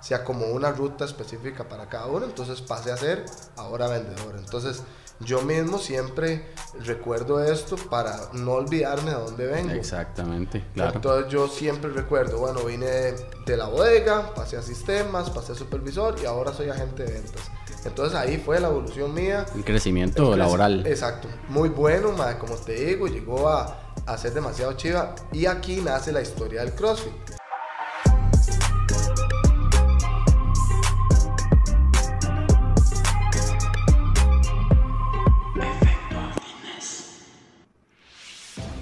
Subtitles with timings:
[0.00, 3.24] se acomodó una ruta específica para cada uno, entonces pasé a ser
[3.56, 4.36] ahora vendedor.
[4.38, 4.82] Entonces
[5.20, 6.46] yo mismo siempre
[6.82, 9.72] recuerdo esto para no olvidarme de dónde vengo.
[9.72, 10.92] Exactamente, claro.
[10.94, 16.16] Entonces yo siempre recuerdo, bueno, vine de, la bodega, pasé a sistemas, pasé a supervisor
[16.22, 17.42] y ahora soy agente de ventas.
[17.84, 19.44] Entonces ahí fue la evolución mía.
[19.54, 20.86] El crecimiento laboral.
[20.86, 26.12] Exacto, muy bueno, como te digo, llegó a, a ser demasiado chiva y aquí nace
[26.12, 27.39] la historia del CrossFit.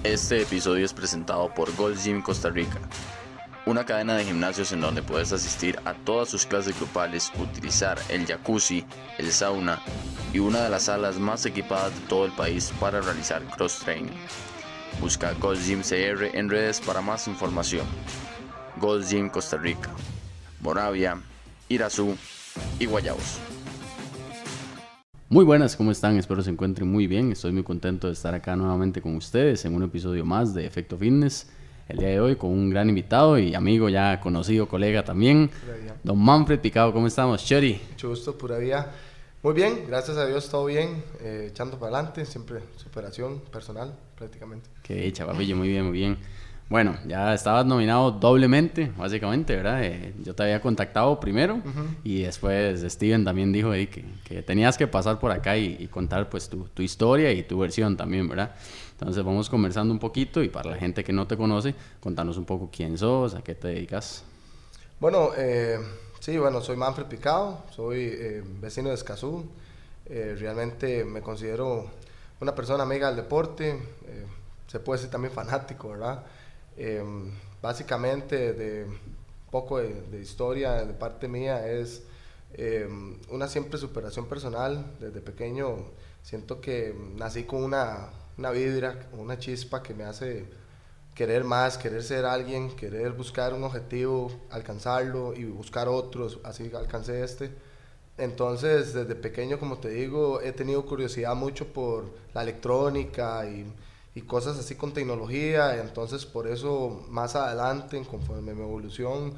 [0.09, 2.79] Este episodio es presentado por Gold Gym Costa Rica,
[3.67, 8.25] una cadena de gimnasios en donde puedes asistir a todas sus clases grupales, utilizar el
[8.25, 8.83] jacuzzi,
[9.19, 9.79] el sauna
[10.33, 14.17] y una de las salas más equipadas de todo el país para realizar cross training.
[14.99, 17.85] Busca Gold Gym CR en redes para más información.
[18.77, 19.91] Gold Gym Costa Rica,
[20.59, 21.21] Moravia,
[21.67, 22.17] Irazú
[22.79, 23.37] y Guayabos.
[25.31, 26.17] Muy buenas, ¿cómo están?
[26.17, 27.31] Espero se encuentren muy bien.
[27.31, 30.97] Estoy muy contento de estar acá nuevamente con ustedes en un episodio más de Efecto
[30.97, 31.45] Fitness.
[31.87, 35.51] El día de hoy con un gran invitado y amigo ya conocido, colega también,
[36.03, 36.91] don Manfred Picado.
[36.93, 37.79] ¿Cómo estamos, Chori?
[37.91, 38.91] Mucho gusto, pura vida.
[39.43, 44.67] Muy bien, gracias a Dios, todo bien, eh, echando para adelante, siempre superación personal prácticamente.
[44.81, 46.17] Qué dicha, papillo, muy bien, muy bien.
[46.69, 49.83] Bueno, ya estabas nominado doblemente, básicamente, ¿verdad?
[49.83, 51.63] Eh, yo te había contactado primero
[52.03, 56.29] y después Steven también dijo ahí que, que, tenías que pasar por acá y, contar
[56.29, 58.53] pues tu, tu, historia y tu versión también, ¿verdad?
[58.91, 62.45] Entonces vamos conversando un poquito y para la gente que no te conoce, contanos un
[62.45, 64.23] poco quién sos, a qué te dedicas.
[64.99, 65.79] Bueno, eh,
[66.19, 69.43] sí, bueno, soy Manfred Picado, soy eh, vecino de Escazú,
[70.07, 71.89] realmente me considero
[72.39, 73.79] una persona amiga del deporte,
[74.67, 76.23] se puede decir también fanático, ¿verdad?
[76.79, 77.29] Em,
[77.61, 78.87] básicamente, de
[79.51, 82.03] poco de, historia de parte mía, es
[82.53, 84.85] em, una siempre superación personal.
[84.99, 85.91] Desde pequeño
[86.23, 90.45] siento que nací con una, una vibra, una chispa que me hace
[91.13, 97.23] querer más, querer ser alguien, querer buscar un objetivo, alcanzarlo y buscar otros, así alcancé
[97.23, 97.51] este.
[98.17, 103.65] Entonces, desde pequeño, como te digo, he tenido curiosidad mucho por la electrónica y
[104.19, 105.79] y cosas así con tecnología.
[105.79, 109.33] Entonces, por eso más adelante, conforme mi evolución,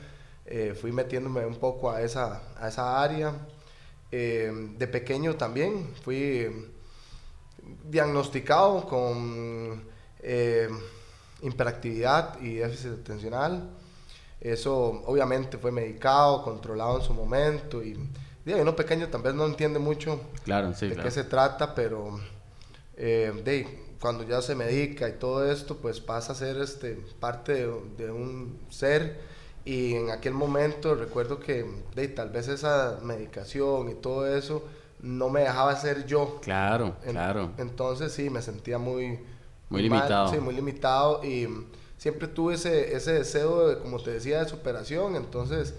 [0.45, 3.33] eh, fui metiéndome un poco a esa, a esa área.
[4.11, 6.49] Eh, de pequeño también fui
[7.87, 9.83] diagnosticado con
[10.19, 10.67] eh,
[11.43, 13.69] hiperactividad y déficit atencional.
[14.39, 17.95] Eso obviamente fue medicado, controlado en su momento y,
[18.43, 22.19] y uno pequeño tal vez no entiende mucho claro, sí, de qué se trata, pero
[22.97, 27.67] de, cuando ya se medica y todo esto, pues pasa a ser este, parte
[27.97, 29.21] de, un ser.
[29.63, 34.63] Y en aquel momento recuerdo que de, tal vez esa medicación y todo eso
[35.01, 36.39] no me dejaba ser yo.
[36.41, 37.51] Claro, claro.
[37.59, 39.19] Entonces sí, me sentía muy...
[39.69, 40.29] Muy, limitado.
[40.29, 41.47] Sí, muy limitado y
[41.97, 45.15] siempre tuve ese, ese deseo, de, como te decía, de superación.
[45.15, 45.75] Entonces,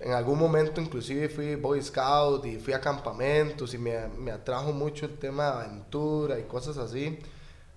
[0.00, 4.72] en algún momento inclusive fui Boy Scout y fui a campamentos y me, me atrajo
[4.72, 7.18] mucho el tema de aventura y cosas así.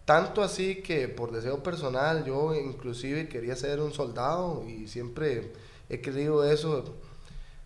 [0.07, 5.51] Tanto así que por deseo personal yo inclusive quería ser un soldado y siempre
[5.89, 6.95] he querido eso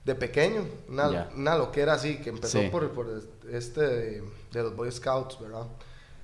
[0.04, 3.22] de pequeño, una, una loquera así, que empezó por, por,
[3.52, 5.68] este de, los Boy Scouts, ¿verdad?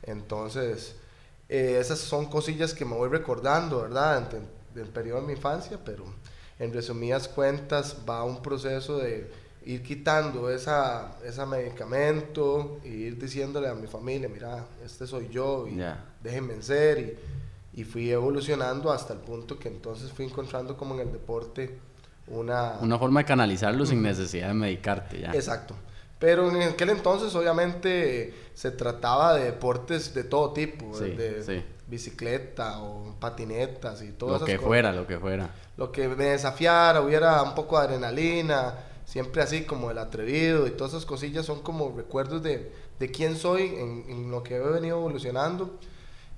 [0.01, 0.95] Entonces,
[1.49, 4.27] eh, esas son cosillas que me voy recordando, ¿verdad?
[4.73, 6.03] Del periodo de mi infancia, pero
[6.57, 9.29] en resumidas cuentas va un proceso de
[9.67, 15.67] ir quitando esa, ese medicamento y ir diciéndole a mi familia, mira, este soy yo
[15.67, 15.77] y
[16.23, 17.19] déjenme ser.
[17.73, 21.77] Y, y, fui evolucionando hasta el punto que entonces fui encontrando como en el deporte
[22.27, 22.77] una...
[22.81, 25.31] Una forma de canalizarlo sin necesidad de medicarte ya.
[25.33, 25.75] Exacto.
[26.17, 33.15] Pero en aquel entonces obviamente se trataba de deportes de todo tipo, de bicicleta o
[33.19, 34.39] patinetas y todo eso.
[34.39, 35.49] Lo que fuera, lo que fuera.
[35.75, 38.73] Lo que me desafiara, hubiera un poco de adrenalina
[39.07, 43.37] siempre así como el atrevido y todas esas cosillas son como recuerdos de, de quién
[43.37, 45.79] soy en, lo que he venido evolucionando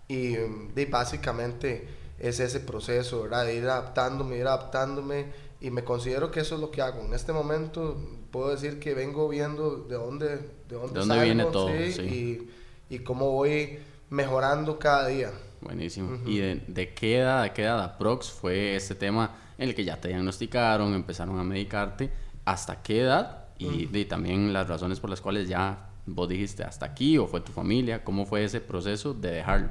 [0.08, 0.36] y,
[0.76, 1.88] de, básicamente
[2.20, 3.46] es ese proceso, ¿verdad?
[3.46, 5.26] De ir adaptándome, ir adaptándome
[5.60, 7.04] y me considero que eso es lo que hago.
[7.04, 8.00] En este momento
[8.30, 12.52] puedo decir que vengo viendo de dónde, de dónde, ¿De viene todo, Y,
[12.88, 13.80] y, cómo voy
[14.12, 15.32] mejorando cada día.
[15.62, 16.20] Buenísimo.
[16.26, 19.84] ¿Y de, de, qué edad, de qué edad aprox fue este tema en el que
[19.84, 22.29] ya te diagnosticaron, empezaron a medicarte?
[22.52, 27.18] Hasta qué edad y, también las razones por las cuales ya vos dijiste hasta aquí
[27.18, 29.70] o fue tu familia, ¿cómo fue ese proceso de dejarlo?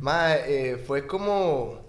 [0.00, 1.80] Ma, eh, fue como,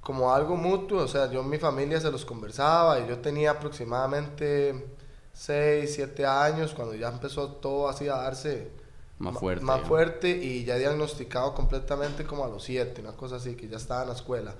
[0.00, 3.50] como algo mutuo, o sea, yo en mi familia se los conversaba y yo tenía
[3.50, 4.86] aproximadamente
[5.32, 8.70] 6, 7 años cuando ya empezó todo así a darse
[9.18, 9.64] más fuerte.
[9.64, 13.76] Más fuerte y ya diagnosticado completamente como a los 7, una cosa así, que ya
[13.76, 14.54] estaba en la escuela.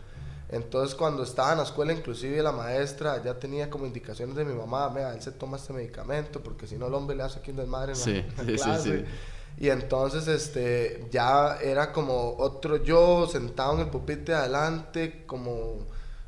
[0.54, 4.54] Entonces cuando estaba en la escuela, inclusive la maestra ya tenía como indicaciones de mi
[4.54, 7.50] mamá, vea, él se toma este medicamento porque si no el hombre le hace aquí
[7.50, 8.98] un desmadre en sí, la, sí, clase.
[8.98, 9.64] Sí, sí.
[9.66, 15.78] Y entonces este, ya era como otro yo sentado en el pupitre adelante, como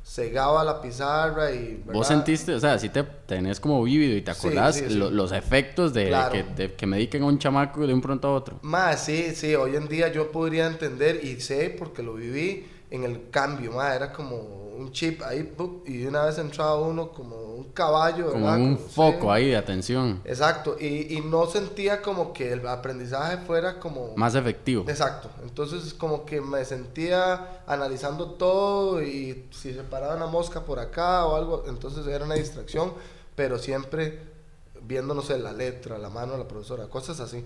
[0.05, 1.75] cegaba la pizarra y...
[1.85, 1.93] ¿verdad?
[1.93, 4.95] ¿Vos sentiste, o sea, si te tenés como vívido y te acordás sí, sí.
[4.95, 6.31] lo- los efectos de, Claro.
[6.31, 8.59] que, de que mediquen a un chamaco de un pronto a otro?
[8.61, 13.03] Más, sí, sí, hoy en día yo podría entender y sé porque lo viví en
[13.03, 14.35] el cambio, ma, era como
[14.77, 15.53] un chip ahí
[15.87, 18.59] y de una vez entraba uno como un caballo, Como ¿verdad?
[18.59, 19.27] un Como- foco sí.
[19.29, 20.21] ahí de atención.
[20.23, 24.15] Exacto, y, y no sentía como que el aprendizaje fuera como...
[24.15, 24.85] Más efectivo.
[24.87, 30.79] Exacto, entonces como que me sentía analizando todo y si se paraba una mosca por
[30.79, 32.93] acá o algo, entonces era una distracción,
[33.35, 34.19] pero siempre
[34.83, 37.43] viendo, no sé, la letra, la mano de la profesora, cosas así.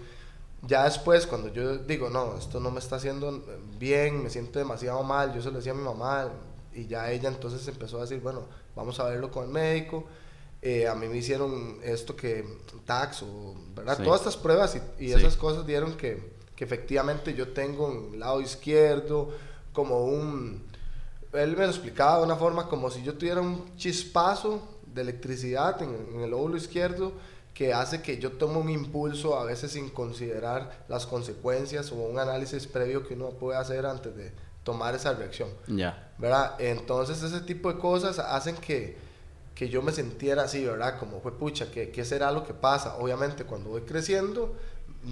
[0.64, 3.44] Ya después, cuando yo digo, no, esto no me está haciendo
[3.80, 6.30] bien, me siento demasiado mal, yo se lo decía a mi mamá
[6.74, 8.44] y ya ella entonces empezó a decir, bueno,
[8.76, 10.06] vamos a verlo con el médico.
[10.62, 12.46] Eh, a mí me hicieron esto que
[12.86, 13.98] tax o, ¿verdad?
[13.98, 14.04] Sí.
[14.04, 15.14] Todas estas pruebas y, y Sí.
[15.16, 19.30] esas cosas dieron que, que efectivamente yo tengo en el lado izquierdo
[19.74, 20.64] como un...
[21.34, 25.82] Él me lo explicaba de una forma como si yo tuviera un chispazo de electricidad
[25.82, 27.14] en, en el óvulo izquierdo
[27.62, 32.18] que hace que yo tome un impulso a veces sin considerar las consecuencias o un
[32.18, 34.32] análisis previo que uno puede hacer antes de
[34.64, 35.50] tomar esa reacción.
[35.68, 36.12] Ya.
[36.18, 36.56] ¿verdad?
[36.60, 38.98] Entonces ese tipo de cosas hacen que,
[39.54, 40.98] que yo me sintiera así, ¿verdad?
[40.98, 42.98] Como fue pucha, ¿qué, ¿qué será lo que pasa?
[42.98, 44.56] Obviamente cuando voy creciendo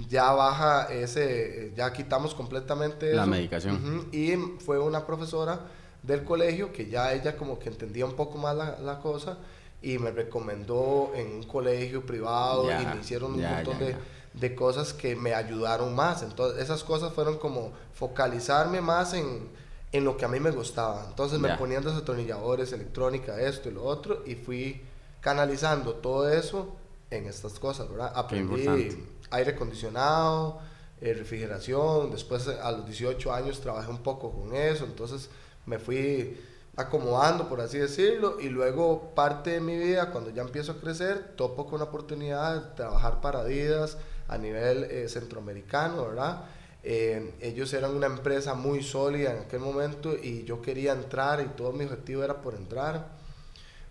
[0.10, 3.30] ya baja ese, ya quitamos completamente La eso.
[3.32, 3.76] medicación.
[3.76, 4.36] Ujú, Y
[4.66, 5.60] fue una profesora
[6.02, 9.38] del colegio que ya ella como que entendía un poco más la, la cosa
[9.82, 13.96] y me recomendó en un colegio privado y me hicieron un montón de,
[14.34, 16.22] de cosas que me ayudaron más.
[16.24, 19.48] Entonces, esas cosas fueron como focalizarme más en,
[19.92, 21.06] en lo que a mí me gustaba.
[21.08, 24.82] Entonces, me ponían desatornilladores, electrónica, esto y lo otro, y fui
[25.22, 26.76] canalizando todo eso
[27.10, 28.12] en estas cosas, ¿verdad?
[28.16, 30.60] Aprendí aire acondicionado,
[31.02, 32.12] eh, refrigeración.
[32.12, 34.86] Después, a los 18 años, trabajé un poco con eso.
[34.86, 35.30] Entonces,
[35.66, 36.38] me fui
[36.80, 41.34] acomodando, por así decirlo, y luego parte de mi vida, cuando ya empiezo a crecer,
[41.36, 43.98] topo con la oportunidad de trabajar para Adidas
[44.28, 46.44] a nivel eh, centroamericano, ¿verdad?
[46.84, 51.48] Eh, ellos eran una empresa muy sólida en aquel momento y yo quería entrar y
[51.50, 53.08] todo mi objetivo era por entrar.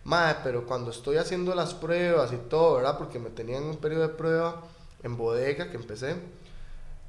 [0.04, 2.96] Mae, pero cuando estoy haciendo las pruebas y todo, ¿verdad?
[2.98, 4.62] Porque me tenían un periodo de prueba
[5.02, 6.16] en bodega que empecé.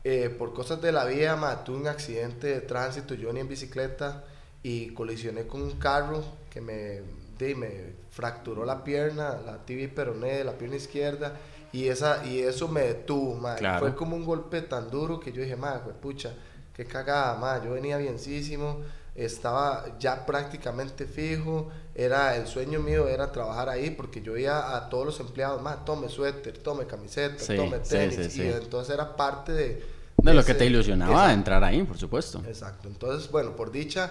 [0.04, 3.48] eh, por cosas de la vida, mae, tuve un accidente de tránsito, yo ni en
[3.50, 4.24] bicicleta
[4.64, 7.02] y colisioné con un carro que me,
[7.38, 7.72] de, me
[8.12, 11.34] fracturó la pierna, la tibia y peroné de la pierna izquierda
[11.72, 13.58] y, esa, y eso me detuvo, mae.
[13.58, 13.80] Claro.
[13.80, 16.34] Fue como un golpe tan duro que yo dije, madre, pucha,
[16.76, 17.68] qué cagada, madre.
[17.68, 18.80] Yo venía bienísimo,
[19.16, 24.90] estaba ya prácticamente fijo, era el sueño mío era trabajar ahí porque yo veía a
[24.90, 28.42] todos los empleados, madre, tome suéter, tome camiseta, Sí, tome tenis, sí, sí.
[28.44, 30.00] y entonces era parte de...
[30.18, 31.34] De lo que ese- te ilusionaba Exacto.
[31.34, 32.42] entrar ahí, por supuesto.
[32.48, 32.88] Exacto.
[32.90, 34.10] Entonces, bueno, por dicha,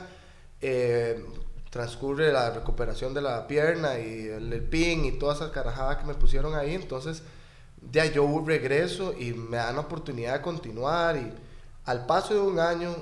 [0.61, 1.25] eh,
[1.71, 6.07] transcurre la recuperación de la pierna y el, el pin y toda esa carajada que
[6.07, 6.75] me pusieron ahí.
[6.75, 7.23] Entonces,
[7.93, 11.17] ya yo regreso y me dan la oportunidad de continuar.
[11.17, 11.33] Y
[11.85, 12.95] al paso de un año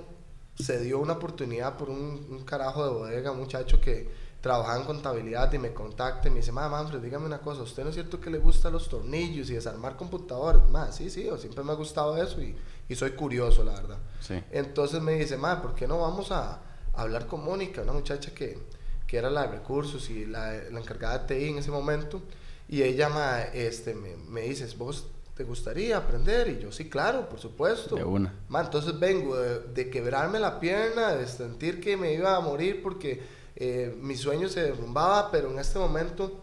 [0.59, 4.85] se dio una oportunidad por un, un carajo de bodega, un muchacho que trabajaba en
[4.85, 7.97] contabilidad y me contacta y me dice, mamá, Manfred, dígame una cosa, ¿usted no es
[7.97, 10.63] cierto que le gustan los tornillos y desarmar computadores?
[10.71, 12.57] Más, sí, sí, yo siempre me ha gustado eso y,
[12.89, 13.99] y soy curioso, la verdad.
[14.21, 14.41] Sí.
[14.53, 16.61] Entonces me dice, ma, ¿por qué no vamos a,
[16.97, 18.59] hablar con Mónica, una muchacha que,
[19.07, 22.23] que era la de recursos y la, la encargada de TI en ese momento?
[22.69, 26.49] Y ella ma, este, me, me dice, ¿vos te gustaría aprender?
[26.49, 27.95] Y yo, sí, claro, por supuesto.
[27.95, 28.33] De una.
[28.49, 32.83] Ma, entonces vengo de, de quebrarme la pierna, de sentir que me iba a morir
[32.83, 33.23] porque
[33.55, 36.43] eh, mi sueño se derrumbaba, pero en este momento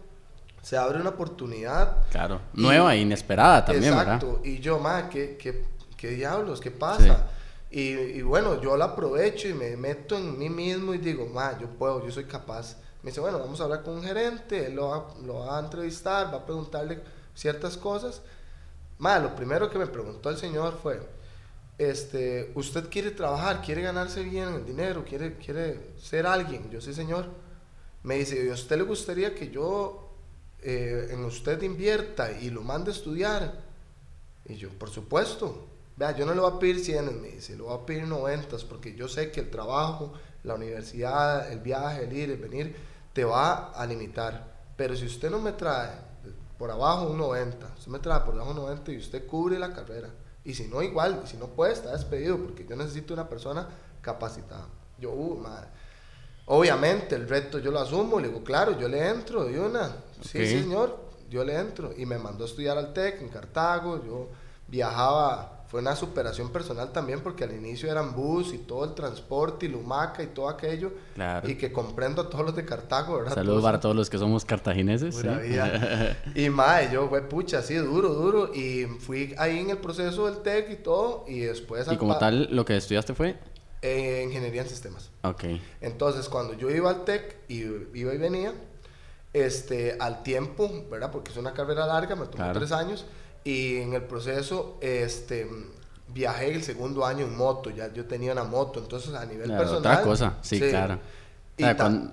[0.62, 2.40] se abre una oportunidad Claro.
[2.54, 4.28] Y- Nueva e inesperada también, Exacto.
[4.28, 4.46] ¿verdad?
[4.46, 5.66] Y yo, ma, ¿qué, qué,
[5.98, 6.62] qué diablos?
[6.62, 7.28] ¿Qué pasa?
[7.74, 11.58] Y, y bueno, yo la aprovecho y me meto en mí mismo y digo, ma,
[11.60, 12.78] yo puedo, yo soy capaz.
[13.02, 15.60] Me dice, bueno, vamos a hablar con un gerente, él lo va, lo va a
[15.60, 17.02] entrevistar, va a preguntarle
[17.34, 18.22] ciertas cosas.
[19.00, 21.02] Ma, lo primero que me preguntó el señor fue,
[21.80, 23.64] este, ¿usted quiere trabajar?
[23.64, 25.04] ¿Quiere ganarse bien el dinero?
[25.04, 26.70] ¿Quiere, quiere ser alguien?
[26.70, 27.26] Yo sí, señor.
[28.04, 30.12] Me dice, ¿y a usted le gustaría que yo
[30.62, 33.64] eh, en usted invierta y lo mande a estudiar?
[34.46, 35.73] Y yo, por supuesto.
[35.96, 38.58] Vea, yo no le voy a pedir 100, me dice, le voy a pedir 90,
[38.70, 42.76] porque yo sé que el trabajo, la universidad, el viaje, el ir, el venir,
[43.14, 44.52] te va a limitar.
[44.76, 45.92] Pero si usted no me trae
[46.58, 49.74] por abajo un 90, usted me trae por abajo un 90 y usted cubre la
[49.74, 50.10] carrera.
[50.44, 53.68] Y si no, igual, y si no puede, está despedido, porque yo necesito una persona
[54.02, 54.68] capacitada.
[55.00, 55.68] Yo, uh, madre.
[56.46, 59.96] Obviamente, el reto yo lo asumo, le digo, claro, yo le entro de una.
[60.22, 61.94] Sí, señor, yo le entro.
[61.96, 64.30] Y me mandó a estudiar al TEC en Cartago, yo
[64.68, 69.66] viajaba fue una superación personal también porque al inicio eran bus y todo el transporte
[69.66, 70.92] y Lumaca y todo aquello.
[71.46, 73.34] Y que comprendo a todos los de Cartago, ¿verdad?
[73.34, 75.16] Saludos para todos los que somos cartagineses.
[76.36, 78.54] y mae, yo fue pucha, así duro, duro.
[78.54, 81.26] Y fui ahí en el proceso del TEC y todo.
[81.28, 81.88] Y después.
[81.92, 83.36] ¿Y como tal, lo que estudiaste fue?
[83.82, 85.10] Eh, ingeniería en sistemas.
[85.24, 85.46] Ok.
[85.82, 87.62] Entonces, cuando yo iba al TEC y
[87.96, 88.54] iba y venía,
[89.34, 91.10] este, al tiempo, ¿verdad?
[91.10, 93.08] Porque es una carrera larga, me tomó tres años
[93.44, 95.48] y en el proceso, este,
[96.14, 99.80] viajé el segundo año en moto, ya yo tenía una moto, entonces a nivel personal...
[99.80, 101.00] Otra cosa, sí, claro.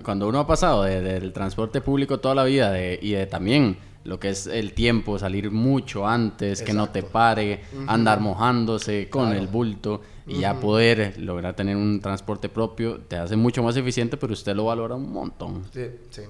[0.03, 4.29] cuando, uno ha pasado del transporte público toda la vida y de también lo que
[4.29, 10.01] es el tiempo, salir mucho antes, que no te pare, andar mojándose con el bulto
[10.27, 14.55] y ya poder lograr tener un transporte propio, te hace mucho más eficiente, pero usted
[14.55, 15.65] lo valora un montón.
[15.73, 16.23] Sí, sí.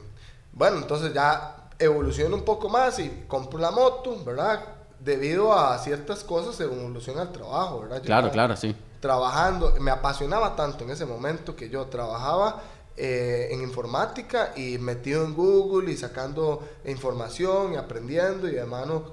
[0.54, 4.81] Bueno, entonces ya evoluciono un poco más y compro la moto, ¿verdad?
[5.04, 8.02] Debido a ciertas cosas se evoluciona el trabajo, ¿verdad?
[8.04, 8.76] claro, claro, sí.
[9.00, 12.62] Trabajando, me apasionaba tanto en ese momento que yo trabajaba
[12.96, 19.04] eh, en informática y metido en Google y sacando información y aprendiendo y de mano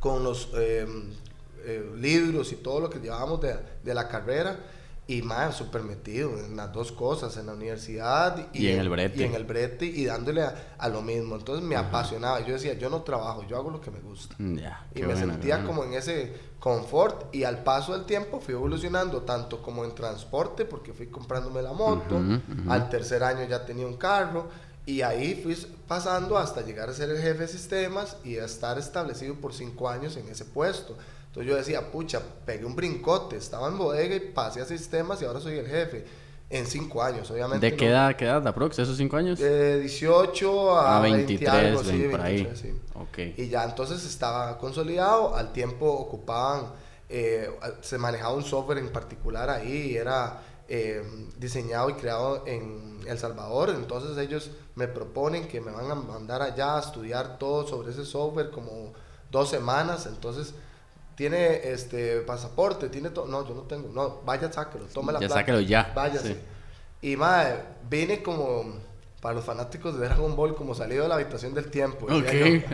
[0.00, 0.86] con los eh,
[1.64, 4.56] eh, libros y todo lo que llevábamos de, de la carrera
[5.08, 9.20] y más, súper metido en las dos cosas, en la universidad y, en, el brete.
[9.20, 11.36] Y en el brete y dándole a, lo mismo.
[11.36, 12.40] Entonces me apasionaba.
[12.40, 14.34] Yo decía, yo no trabajo, yo hago lo que me gusta.
[14.38, 14.58] Mm,
[14.96, 17.32] y me sentía como en ese confort.
[17.32, 21.72] Y al paso del tiempo fui evolucionando tanto como en transporte, porque fui comprándome la
[21.72, 22.20] moto.
[22.68, 24.48] Al tercer año ya tenía un carro.
[24.86, 28.76] Y ahí fui pasando hasta llegar a ser el jefe de sistemas y a estar
[28.76, 30.96] establecido por cinco años en ese puesto.
[31.36, 35.26] Entonces yo decía, pucha, pegué un brincote, estaba en bodega y pasé a sistemas y
[35.26, 36.06] ahora soy el jefe.
[36.48, 37.70] En cinco años, obviamente.
[37.72, 39.38] ¿De qué edad, qué edad, aprox, esos cinco años?
[39.38, 42.48] De 18 a, 23, sí, por ahí.
[42.94, 43.34] Okay.
[43.36, 46.68] Y ya entonces estaba consolidado, al tiempo ocupaban,
[47.10, 47.50] eh,
[47.82, 51.02] se manejaba un software en particular ahí, era eh,
[51.36, 56.40] diseñado y creado en El Salvador, entonces ellos me proponen que me van a mandar
[56.40, 58.94] allá a estudiar todo sobre ese software como
[59.30, 60.54] dos semanas, entonces
[61.16, 63.26] tiene este pasaporte, tiene todo.
[63.26, 63.88] No, yo no tengo.
[63.92, 65.92] No, vaya, sáquelo, tome la Ya sáquelo ya.
[65.94, 66.36] Váyase.
[67.00, 68.74] Y madre, vine como
[69.22, 72.04] para los fanáticos de Dragon Ball, como salido de la habitación del tiempo.
[72.04, 72.12] Ok,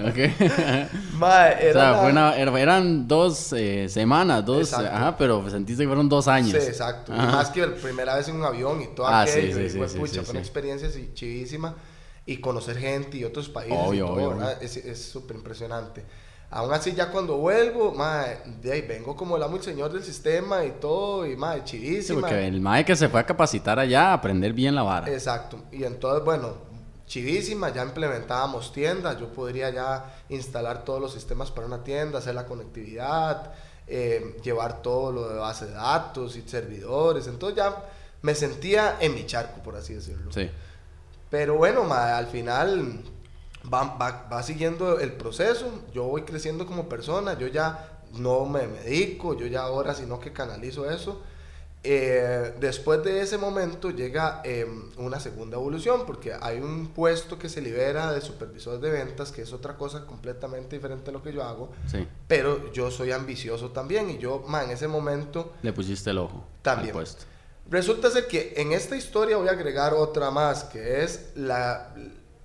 [0.09, 1.13] ok.
[1.15, 6.27] madre, era o sea, eran dos eh, semanas, dos, ajá, pero sentiste que fueron dos
[6.27, 6.51] años.
[6.51, 7.13] Sí, exacto.
[7.13, 9.57] más que la primera vez en un avión y todo ah, aquello.
[9.57, 11.77] Sí, sí, fue, pucha, fue una experiencia chivísima.
[12.25, 14.63] Y conocer gente y otros países y todo, ¿verdad?
[14.63, 16.05] Es súper impresionante.
[16.55, 17.95] Aún así, ya cuando vuelvo,
[18.61, 22.21] de ahí vengo como el amo y señor del sistema y todo, y mae, chidísima.
[22.21, 25.11] porque el mae que se fue a capacitar allá, a aprender bien la vara.
[25.11, 25.61] Exacto.
[25.73, 26.57] Y entonces, bueno,
[27.07, 32.35] chidísima, ya implementábamos tiendas, yo podría ya instalar todos los sistemas para una tienda, hacer
[32.35, 33.55] la conectividad,
[33.87, 37.29] eh, llevar todo lo de base de datos y servidores.
[37.29, 37.83] Entonces ya
[38.21, 40.31] me sentía en mi charco, por así decirlo.
[40.31, 40.51] Sí.
[41.31, 43.03] Pero bueno, mae, al final
[43.73, 48.67] va, va, va, siguiendo el proceso, yo voy creciendo como persona, yo ya no me
[48.67, 51.23] medico, yo ya ahora sino que canalizo eso.
[51.85, 57.49] Eh, después de ese momento llega em, una segunda evolución porque hay un puesto que
[57.49, 61.33] se libera de supervisor de ventas que es otra cosa completamente diferente a lo que
[61.33, 62.07] yo hago sí.
[62.29, 66.93] pero yo soy ambicioso también y yo en ese momento le pusiste el ojo también
[66.93, 67.25] puesto.
[67.69, 71.93] resulta ser que en esta historia voy a agregar otra más que es la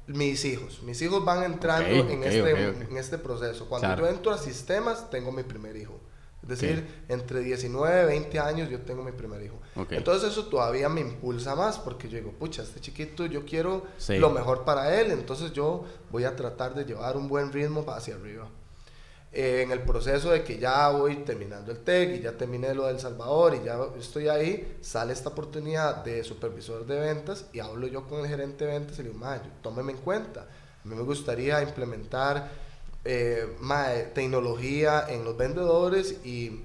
[0.08, 0.82] mis hijos.
[0.84, 3.68] Mis hijos van entrando en, este, en este proceso.
[3.68, 6.00] Cuando yo entro a sistemas, tengo mi primer hijo.
[6.44, 9.60] Es decir, entre 19 y 20 años yo tengo mi primer hijo.
[9.90, 13.86] Entonces eso todavía me impulsa más porque yo digo, pucha, este chiquito yo quiero
[14.20, 18.16] lo mejor para él, entonces yo voy a tratar de llevar un buen ritmo hacia
[18.16, 18.48] arriba.
[19.40, 22.88] Eh, en el proceso de que ya voy terminando el TEC y ya terminé lo
[22.88, 27.86] del Salvador y ya estoy ahí, sale esta oportunidad de supervisor de ventas y hablo
[27.86, 29.24] yo con el gerente de ventas y le digo,
[29.62, 30.42] tómeme en cuenta.
[30.42, 32.50] A mí me gustaría implementar
[33.06, 36.64] eh, tecnología en los vendedores y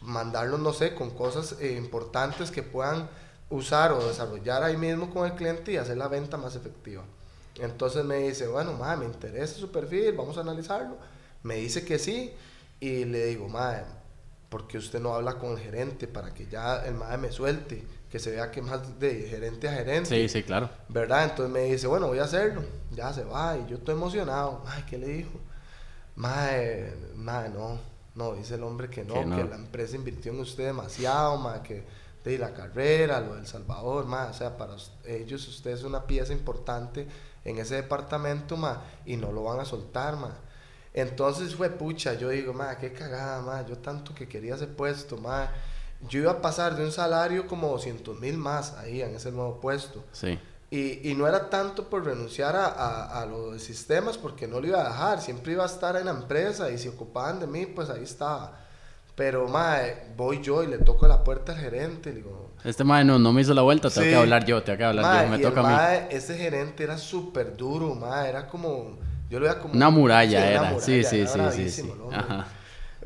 [0.00, 3.08] mandarlos, no sé, con cosas eh, importantes que puedan
[3.48, 7.04] usar o desarrollar ahí mismo con el cliente y hacer la venta más efectiva.
[7.60, 10.96] Entonces me dice, bueno, ma, me interesa su perfil, vamos a analizarlo
[11.42, 12.32] me dice que sí
[12.80, 13.84] y le digo, madre,
[14.48, 17.84] porque usted no habla con el gerente para que ya el mae me suelte?
[18.10, 20.08] Que se vea que más de gerente a gerente.
[20.08, 20.70] Sí, sí, claro.
[20.88, 21.24] ¿Verdad?
[21.24, 22.62] Entonces me dice, bueno, voy a hacerlo.
[22.90, 24.62] Ya se va y yo estoy emocionado.
[24.66, 25.38] Ay, ¿qué le dijo?
[26.16, 27.78] Mae, mae, no.
[28.14, 31.84] No, dice el hombre que no, que, la empresa invirtió en usted demasiado, mae, que
[32.24, 34.30] de la carrera, lo del Salvador, mae.
[34.30, 37.06] O sea, para ellos usted es una pieza importante
[37.44, 40.32] en ese departamento, mae, y no lo van a soltar, mae.
[40.94, 43.64] Entonces fue pucha, yo digo, mae, qué cagada, mae.
[43.68, 45.48] Yo tanto que quería ese puesto, mae.
[46.08, 49.60] Yo iba a pasar de un salario como 200 mil más ahí en ese nuevo
[49.60, 50.04] puesto.
[50.12, 50.38] Sí.
[50.70, 54.66] Y, y, no era tanto por renunciar a, a, a, los sistemas, porque no lo
[54.66, 57.64] iba a dejar, siempre iba a estar en la empresa y si ocupaban de mí,
[57.64, 58.52] pues ahí estaba.
[59.18, 62.52] Pero, mae, voy yo y le toco la puerta al gerente, digo...
[62.62, 65.24] Este mae no, no me hizo la vuelta, tengo que hablar yo, tengo que hablar
[65.24, 66.06] yo, me toca a mí.
[66.10, 68.96] ese gerente era súper duro, mae, era como...
[69.28, 69.74] Yo lo veía como...
[69.74, 71.92] Una muralla era, sí, sí, sí, sí, sí.
[72.12, 72.46] Ajá.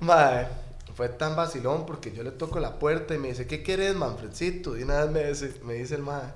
[0.00, 0.46] Mae,
[0.94, 4.78] fue tan vacilón porque yo le toco la puerta y me dice, ¿qué quieres, Manfredcito?
[4.78, 6.32] Y una vez me dice, me dice el mae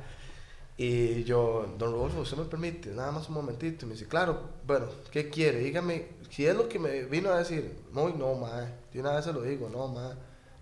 [0.78, 2.90] y yo, don Rodolfo, ¿usted me permite?
[2.90, 3.86] Nada más un momentito.
[3.86, 5.60] Y me dice, claro, bueno, ¿qué quiere?
[5.60, 7.78] Dígame, si es lo que me vino a decir.
[7.94, 8.68] No, no, ma.
[8.92, 10.12] Yo una vez se lo digo, no, ma.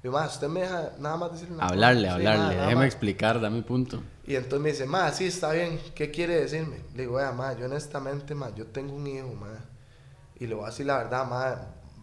[0.05, 1.69] Y ma, usted me deja nada más decirle nada.
[1.69, 4.03] Hablarle, hablarle, déjeme explicar, dame mi punto.
[4.27, 6.79] Y entonces me dice, ma, sí, está bien, ¿qué quiere decirme?
[6.95, 9.59] Le digo, vea, ma, yo honestamente, ma, yo tengo un hijo, ma.
[10.39, 11.57] Y le voy a decir la verdad, ma,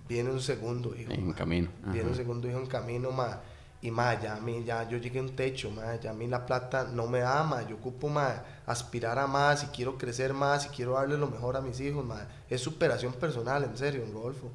[0.08, 1.12] viene un segundo hijo.
[1.12, 1.70] En camino.
[1.86, 3.42] Viene un segundo hijo en camino, ma
[3.82, 6.28] y más, ya a mí, ya yo llegué a un techo, más, ya a mí
[6.28, 10.34] la plata no me da, más, yo ocupo más, aspirar a más, y quiero crecer
[10.34, 12.22] más, y quiero darle lo mejor a mis hijos, más.
[12.48, 14.52] Es superación personal, en serio, Rodolfo.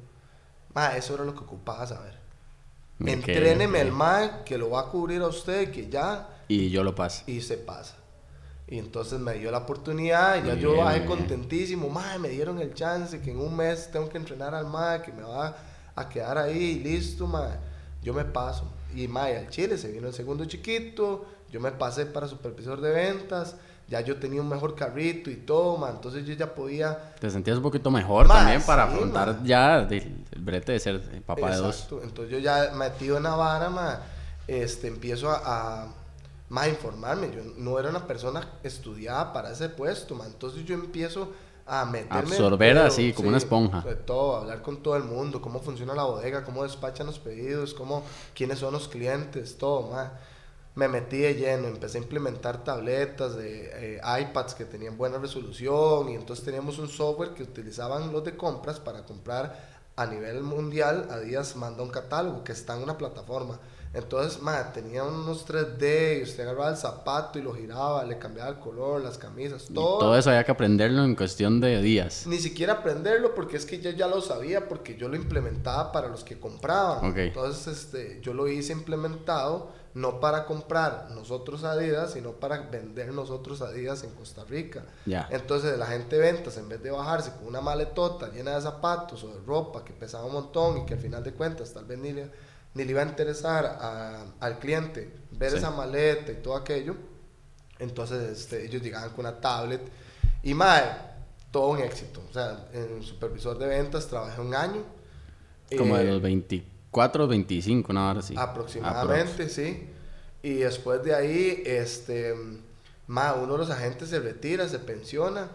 [0.73, 2.17] Más, eso era lo que ocupaba saber.
[2.99, 6.29] Entréneme el más, que lo va a cubrir a usted, que ya.
[6.47, 7.23] Y yo lo paso.
[7.27, 7.95] Y se pasa.
[8.67, 12.73] Y entonces me dio la oportunidad, y ya yo bajé contentísimo, más, me dieron el
[12.73, 15.55] chance, que en un mes tengo que entrenar al más, que me va
[15.95, 17.53] a quedar ahí, listo, más.
[18.03, 22.05] Yo me paso y Maya al Chile, se vino el segundo chiquito, yo me pasé
[22.05, 23.55] para supervisor de ventas,
[23.87, 27.13] ya yo tenía un mejor carrito y todo, entonces yo ya podía...
[27.19, 31.57] Te sentías un poquito mejor también para afrontar ya el, brete de ser papá de
[31.57, 31.87] dos.
[32.03, 34.01] entonces yo ya metido en Navarra,
[34.47, 35.87] este, empiezo a, a
[36.67, 41.33] informarme, yo no era una persona estudiada para ese puesto, entonces yo empiezo
[41.65, 42.31] a meterme.
[42.31, 43.81] Absorber así, como una esponja.
[43.81, 47.73] De todo, hablar con todo el mundo, cómo funciona la bodega, cómo despachan los pedidos,
[47.73, 50.11] cómo, quiénes son los clientes, todo, más.
[50.75, 56.09] Me metí de lleno, empecé a implementar tabletas de eh, iPads que tenían buena resolución
[56.09, 61.07] y entonces teníamos un software que utilizaban los de compras para comprar a nivel mundial.
[61.11, 63.59] A días manda un catálogo que está en una plataforma
[63.93, 68.49] entonces, ma, tenía unos 3D y usted agarraba el zapato y lo giraba, le cambiaba
[68.49, 69.99] el color, las camisas, todo.
[69.99, 72.27] todo eso había que aprenderlo en cuestión de días.
[72.27, 76.09] Ni siquiera aprenderlo porque es que yo ya lo sabía porque yo lo implementaba para
[76.09, 77.17] los que compraban.
[77.17, 83.61] Entonces, este, yo lo hice implementado no para comprar nosotros Adidas, sino para vender nosotros
[83.61, 84.85] Adidas en Costa Rica.
[85.05, 85.27] Ya.
[85.31, 89.23] Entonces, la gente de ventas, en vez de bajarse con una maletota llena de zapatos
[89.23, 91.97] o de ropa que pesaba un montón y que al final de cuentas tal vez
[91.97, 92.29] ni le
[92.77, 96.95] ni le iba a interesar al cliente ver esa maleta y todo aquello.
[97.79, 99.81] Entonces este, ellos llegaban con una tablet
[100.43, 100.83] y más,
[101.51, 102.21] todo un éxito.
[102.29, 104.83] O sea, en supervisor de ventas trabajé un año.
[105.75, 108.35] Como de los 24, 25, nada así.
[108.37, 109.89] Aproximadamente, sí.
[110.41, 112.33] Y después de ahí, este,
[113.07, 115.49] más uno de los agentes se retira, se pensiona.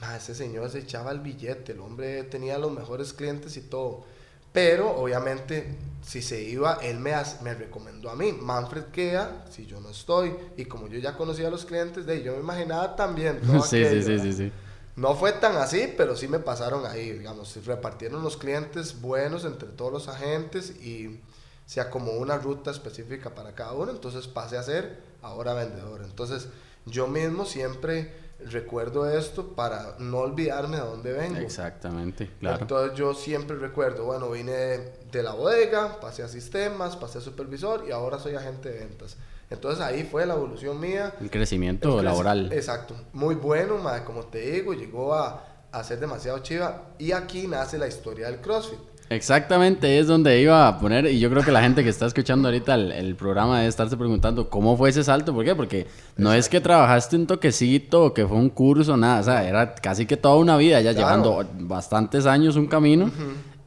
[0.00, 4.04] Más ese señor se echaba el billete, el hombre tenía los mejores clientes y todo.
[4.52, 9.80] Pero obviamente si se iba, él me, me recomendó a mí, Manfred queda, si yo
[9.80, 13.40] no estoy, y como yo ya conocía a los clientes, de yo me imaginaba también.
[13.64, 14.52] sí, sí, sí, sí, sí.
[14.96, 19.44] No fue tan así, pero sí me pasaron ahí, digamos, se repartieron los clientes buenos
[19.44, 21.20] entre todos los agentes y
[21.66, 26.02] se acomodó una ruta específica para cada uno, entonces pasé a ser ahora vendedor.
[26.02, 26.48] Entonces
[26.86, 31.38] yo mismo siempre recuerdo esto para no olvidarme de dónde vengo.
[31.38, 32.62] Exactamente, claro.
[32.62, 37.84] Entonces yo siempre recuerdo, bueno, vine de, la bodega, pasé a sistemas, pasé a supervisor
[37.88, 39.16] y ahora soy agente de ventas.
[39.50, 41.14] Entonces ahí fue la evolución mía.
[41.20, 42.52] El crecimiento laboral.
[42.52, 47.78] Exacto, muy bueno, como te digo, llegó a, a ser demasiado chiva y aquí nace
[47.78, 48.78] la historia del CrossFit.
[49.08, 52.48] Exactamente, es donde iba a poner, y yo creo que la gente que está escuchando
[52.48, 55.54] ahorita el, programa debe estarse preguntando cómo fue ese salto, ¿por qué?
[55.54, 59.76] Porque no es que trabajaste un toquecito, que fue un curso, nada, o sea, era
[59.76, 63.08] casi que toda una vida, ya llevando bastantes años un camino,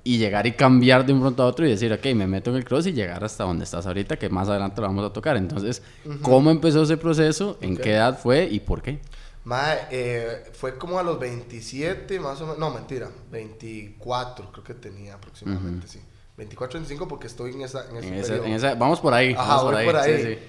[0.03, 2.57] y llegar y cambiar de un pronto a otro y decir, ok, me meto en
[2.57, 5.37] el cross y llegar hasta donde estás ahorita, que más adelante lo vamos a tocar.
[5.37, 5.81] Entonces,
[6.21, 7.57] ¿cómo empezó ese proceso?
[7.61, 8.99] ¿En qué edad fue y por qué?
[9.43, 12.59] Mae, eh, fue como a los 27, más o menos.
[12.59, 15.99] No, mentira, 24 creo que tenía aproximadamente, sí.
[16.37, 17.85] 24, 25 porque estoy en esa...
[17.89, 19.33] En ese vamos por ahí.
[19.33, 20.39] Ajá, vamos por ahí.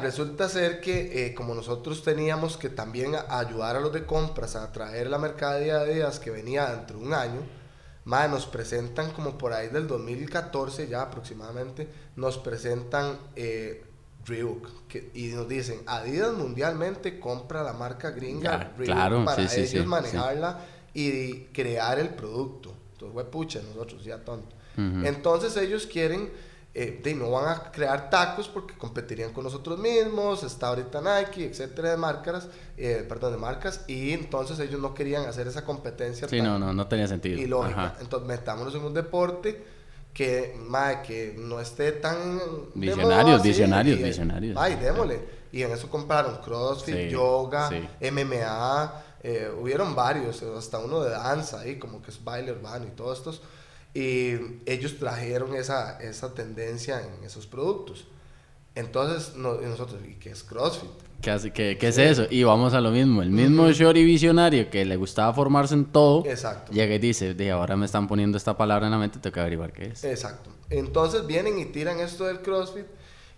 [0.00, 4.70] resulta ser que eh, como nosotros teníamos que también ayudar a los de compras a
[4.70, 7.40] traer la mercadería de días que venía dentro de un año,
[8.06, 13.84] ma, nos presentan como por ahí del 2014 ya aproximadamente, nos presentan eh,
[14.24, 14.68] Reebok
[15.14, 20.60] y nos dicen Adidas mundialmente compra la marca gringa Reebok para ellos manejarla
[20.94, 22.72] y crear el producto.
[22.92, 24.56] Entonces, fue pucha, nosotros ya tonto.
[24.78, 26.30] Entonces ellos quieren,
[26.78, 31.46] eh, de, no van a crear tacos porque competirían con nosotros mismos, está ahorita Nike,
[31.46, 36.28] etcétera, de marcas, eh, perdón, de marcas, y entonces ellos no querían hacer esa competencia.
[36.28, 37.40] Sí, no, no, no tenía sentido.
[37.40, 37.96] Y lógica.
[37.98, 39.64] Entonces metámonos en un deporte
[40.12, 42.38] que, madre, que no esté tan...
[42.74, 44.56] Visionarios, visionarios, visionarios.
[44.60, 45.20] Ay, démosle.
[45.52, 47.70] Y en eso compraron CrossFit, yoga,
[48.02, 52.90] MMA, eh, hubieron varios, hasta uno de danza ahí, como que es baile urbano y
[52.90, 53.40] todos estos.
[53.96, 58.06] Y ellos trajeron esa, esa tendencia en esos productos.
[58.74, 60.90] Entonces, nosotros, ¿y qué es CrossFit?
[61.22, 62.26] ¿Qué, qué, qué es eso?
[62.28, 63.22] Y vamos a lo mismo.
[63.22, 66.72] El mismo Shori visionario que le gustaba formarse en todo, Exacto.
[66.72, 69.40] llega y dice, de ahora me están poniendo esta palabra en la mente, tengo que
[69.40, 70.04] averiguar qué es.
[70.04, 70.50] Exacto.
[70.68, 72.84] Entonces vienen y tiran esto del CrossFit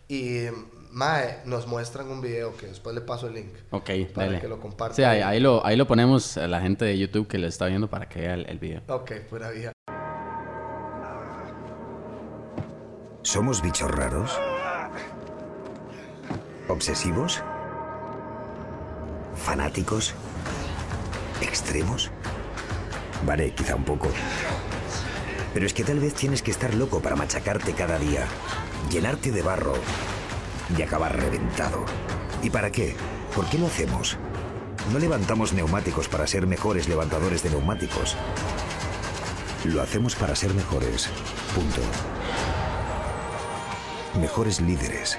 [0.08, 0.46] y
[0.90, 3.52] mae, nos muestran un video que después le paso el link.
[3.70, 4.96] Ok, para que lo compartan.
[4.96, 7.88] Sí, ahí, lo, ahí lo ponemos a la gente de YouTube que lo está viendo
[7.88, 8.82] para que vea el, el video.
[8.88, 9.72] Ok, pura vida.
[13.22, 14.38] ¿Somos bichos raros?
[16.68, 17.42] ¿Obsesivos?
[19.34, 20.14] ¿Fanáticos?
[21.40, 22.10] ¿Extremos?
[23.26, 24.08] Vale, quizá un poco.
[25.52, 28.24] Pero es que tal vez tienes que estar loco para machacarte cada día,
[28.90, 29.74] llenarte de barro
[30.76, 31.84] y acabar reventado.
[32.42, 32.94] ¿Y para qué?
[33.34, 34.16] ¿Por qué lo hacemos?
[34.92, 38.16] No levantamos neumáticos para ser mejores levantadores de neumáticos.
[39.64, 41.10] Lo hacemos para ser mejores.
[41.54, 41.82] Punto
[44.20, 45.16] mejores líderes,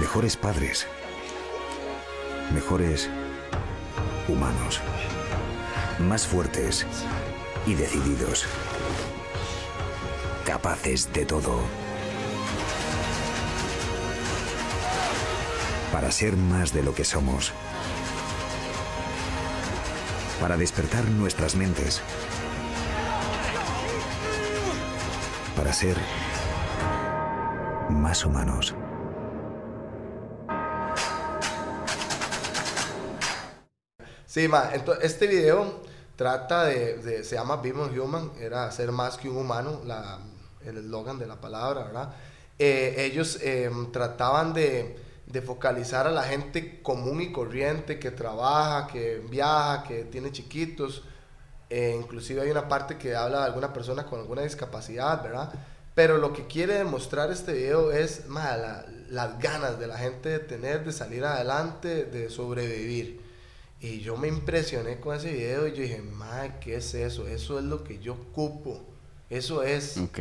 [0.00, 0.86] mejores padres,
[2.52, 3.08] mejores
[4.26, 4.80] humanos,
[6.00, 6.84] más fuertes
[7.66, 8.44] y decididos,
[10.44, 11.60] capaces de todo.
[15.92, 17.52] Para ser más de lo que somos.
[20.40, 22.02] Para despertar nuestras mentes.
[25.56, 25.96] Para ser
[28.08, 28.74] más humanos.
[34.24, 35.82] Sí, ma, entonces este video
[36.16, 40.20] trata de, se llama Be Human, era ser más que un humano, la,
[40.64, 42.14] el eslogan de la palabra, ¿verdad?
[42.58, 48.86] Eh, ellos em, trataban de, de, focalizar a la gente común y corriente que trabaja,
[48.86, 51.02] que viaja, que tiene chiquitos.
[51.68, 55.52] Eh, inclusive hay una parte que habla de alguna persona con alguna discapacidad, ¿verdad?
[55.98, 60.84] Pero lo que quiere demostrar este video es las ganas de la gente de tener,
[60.84, 63.20] de salir adelante, de sobrevivir.
[63.80, 67.26] Y yo me impresioné con ese video y yo dije, madre, ¿qué es eso?
[67.26, 68.80] Eso es lo que yo ocupo.
[69.28, 69.98] Eso es.
[69.98, 70.20] Ok.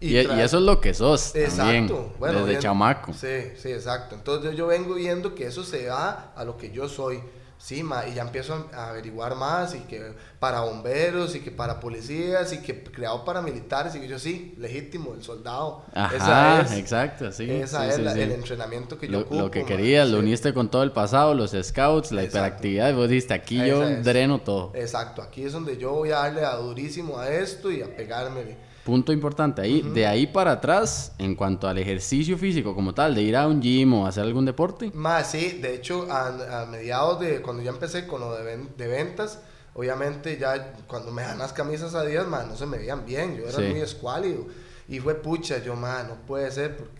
[0.00, 1.34] Y, eso es lo que sos.
[1.34, 2.14] Exacto.
[2.18, 3.12] bueno, desde chamaco.
[3.12, 4.14] Sí, sí, exacto.
[4.14, 7.20] Entonces yo vengo viendo que eso se va a lo que yo soy.
[7.58, 12.52] Sí, y ya empiezo a averiguar más y que para bomberos y que para policías
[12.52, 15.82] y que creado para militares y que yo sí, legítimo, el soldado.
[15.92, 17.50] Ajá, exacto, sí.
[17.50, 21.34] Esa es el entrenamiento que yo Lo que querías, lo uniste con todo el pasado,
[21.34, 24.70] los scouts, la hiperactividad, y vos dijiste, aquí yo dreno todo.
[24.74, 28.56] Exacto, aquí es donde yo voy a darle a durísimo a esto y a pegarme
[28.88, 33.20] punto importante ahí, de ahí para atrás, en cuanto al ejercicio físico como tal, de
[33.20, 34.90] ir a un gym o hacer algún deporte.
[34.94, 39.40] Más, sí, de hecho, a, mediados de cuando ya empecé con lo de, de, ventas,
[39.74, 43.46] obviamente ya cuando me dan las camisas a días, no se me veían bien, yo
[43.46, 44.46] era muy escuálido.
[44.88, 46.97] Y fue pucha, yo, man, no puede ser, porque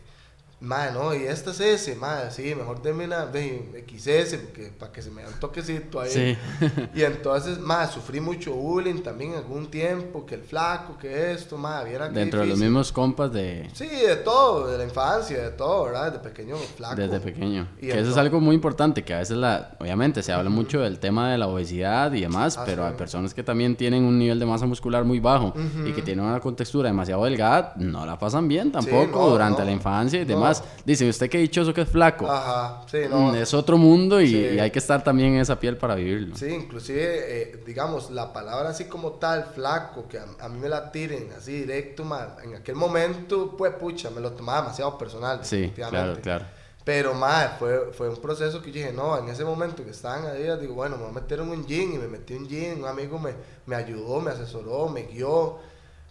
[0.61, 4.90] Madre, no, y esta es ese, madre, sí, mejor denme una de XS porque, para
[4.90, 6.11] que se me dé un toquecito ahí.
[6.11, 6.37] Sí.
[6.97, 11.90] y entonces, madre, sufrí mucho bullying también algún tiempo, que el flaco, que esto, madre,
[11.90, 13.71] viera que Dentro de los mismos compas de...
[13.73, 16.11] Sí, de todo, de la infancia, de todo, ¿verdad?
[16.11, 16.97] Desde pequeño, flaco.
[16.97, 17.68] Desde pequeño.
[17.81, 20.81] Y que eso es algo muy importante, que a veces, la, obviamente, se habla mucho
[20.81, 24.18] del tema de la obesidad y demás, ah, pero hay personas que también tienen un
[24.18, 25.55] nivel de masa muscular muy bajo
[25.87, 30.21] y que tienen una contextura demasiado delgada, no la pasan bien tampoco durante la infancia
[30.21, 30.48] y demás
[30.85, 32.31] dice, usted qué dichoso que es flaco.
[32.31, 33.33] Ajá, sí, no.
[33.33, 36.37] Mm, es otro mundo y, hay que estar también en esa piel para vivirlo.
[36.37, 40.91] Sí, inclusive, eh, digamos, la palabra así como tal, flaco, que a, mí me la
[40.91, 42.05] tiren así directo,
[42.45, 45.41] en aquel momento, pues, pucha, me lo tomaba demasiado personal.
[45.43, 46.45] Sí, claro, claro.
[46.85, 50.27] Pero, madre, fue, fue un proceso que yo dije, no, en ese momento que estaban
[50.27, 52.79] ahí, digo, bueno, me voy a meter en un gym y me metí un gym,
[52.79, 53.35] un amigo me,
[53.67, 55.59] me ayudó, me asesoró, me guió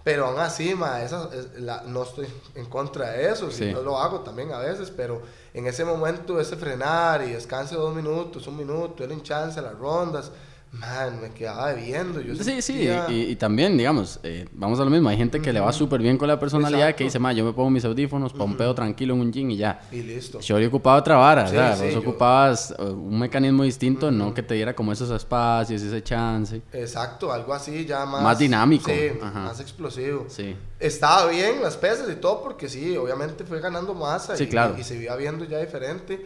[0.08, 3.98] Pero aún así, ma, esa, la, no estoy en contra de eso, si yo lo
[4.00, 5.22] hago también a veces, pero
[5.54, 10.32] en ese momento ese frenar y descanse dos minutos, un minuto, el chance, las rondas,
[10.80, 12.22] man, me quedaba viendo.
[12.22, 15.60] Yo sí, sí, y, también, digamos, eh, vamos a lo mismo, hay gente que le
[15.60, 18.74] va súper bien con la personalidad que dice, man, yo me pongo mis audífonos, pompeo
[18.74, 19.82] tranquilo en un gym y ya.
[19.92, 20.40] Y listo.
[20.40, 24.54] Yo ocupaba otra vara, o sea, vos ocupabas uh, un mecanismo distinto, no que te
[24.54, 26.62] diera como esos espacios, ese chance.
[26.72, 28.22] Exacto, algo así ya más...
[28.22, 28.90] Más dinámico.
[28.90, 30.26] Sí, más explosivo.
[30.28, 30.56] Sí.
[30.80, 34.96] Estaba bien las pesas y todo, porque sí, obviamente fue ganando masa y, y se
[34.96, 36.24] iba viendo ya diferente,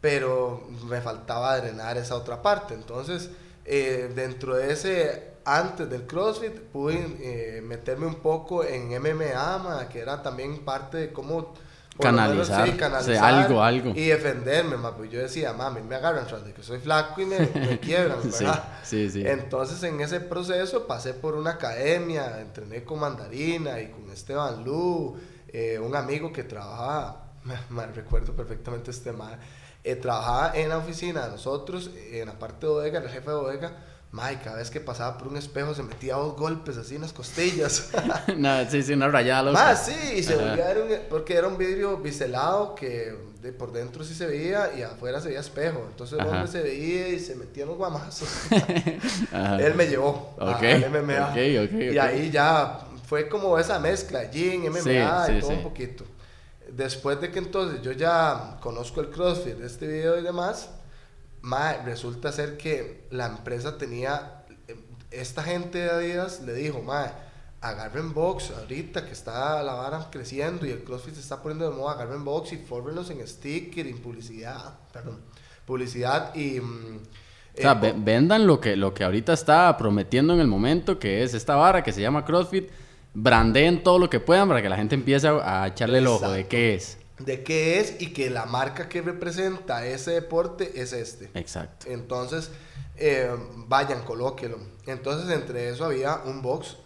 [0.00, 3.30] pero me faltaba drenar esa otra parte, entonces
[3.72, 10.00] eh, dentro de ese, antes del CrossFit, pude eh, meterme un poco en MMA, que
[10.00, 11.54] era también parte de cómo...
[12.00, 12.68] Canalizar,
[13.22, 13.92] algo, algo.
[13.94, 17.38] Y defenderme, pues yo decía, mami, me agarran tras de que soy flaco y me,
[17.38, 18.64] me quiebran, ¿verdad?
[18.82, 24.10] Sí, sí, Entonces, en ese proceso pasé por una academia, entrené con Mandarina y con
[24.10, 27.34] Esteban Lu, eh, un amigo que trabajaba,
[27.70, 29.38] me, recuerdo perfectamente este mal
[29.82, 33.36] eh, trabajaba en la oficina de nosotros, en la parte de bodega, el jefe de
[33.36, 33.72] bodega.
[34.12, 37.12] Mike, cada vez que pasaba por un espejo se metía dos golpes así en las
[37.12, 37.90] costillas.
[38.36, 39.52] no, sí, sí, una rayada.
[39.52, 40.36] Más, sí, y se
[41.08, 45.28] porque era un vidrio biselado que de por dentro sí se veía y afuera se
[45.28, 45.86] veía espejo.
[45.88, 48.28] Entonces el hombre se veía y se metía en los guamazos.
[49.60, 50.82] Él me llevó okay.
[50.82, 51.40] al MMA.
[51.40, 56.04] y ahí ya fue como esa mezcla, gym, MMA y todo un poquito
[56.76, 60.70] después de que entonces yo ya conozco el CrossFit, este video y demás,
[61.84, 64.44] resulta ser que la empresa tenía,
[65.10, 67.10] esta gente de Adidas le dijo, mae,
[67.60, 71.76] agarren box ahorita que está la vara creciendo y el CrossFit se está poniendo de
[71.76, 75.20] moda, agarren box y fórmenlos en sticker, en publicidad, perdón,
[75.66, 76.60] publicidad y...
[76.60, 77.00] Mm,
[77.58, 81.22] o sea, eh, vendan lo que, lo que ahorita está prometiendo en el momento, que
[81.22, 82.70] es esta vara que se llama CrossFit,
[83.14, 86.46] brandeen todo lo que puedan para que la gente empiece a, echarle el ojo de
[86.46, 86.98] qué es.
[87.18, 91.30] De qué es y que la marca que representa ese deporte es este.
[91.34, 91.86] Exacto.
[91.88, 92.50] Entonces,
[92.96, 93.30] eh,
[93.66, 94.58] vayan, colóquelo.
[94.86, 96.76] Entonces, entre eso había un box.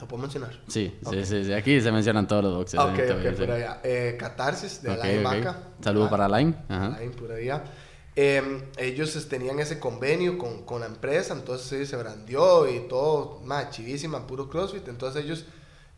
[0.00, 0.52] ¿Lo puedo mencionar?
[0.68, 2.78] Sí, sí, sí, Aquí se mencionan todos los boxes.
[2.78, 3.80] Ok, ok, por allá.
[3.82, 5.58] Eh, Catarsis de okay, Vaca.
[5.82, 6.54] Saludo ah, para Line.
[6.68, 7.00] Ajá.
[7.00, 7.64] Line, por allá.
[8.20, 13.70] Em, ellos tenían ese convenio con, con, la empresa, entonces se brandió y todo, más
[13.70, 14.88] chivísima, puro CrossFit.
[14.88, 15.44] Entonces ellos,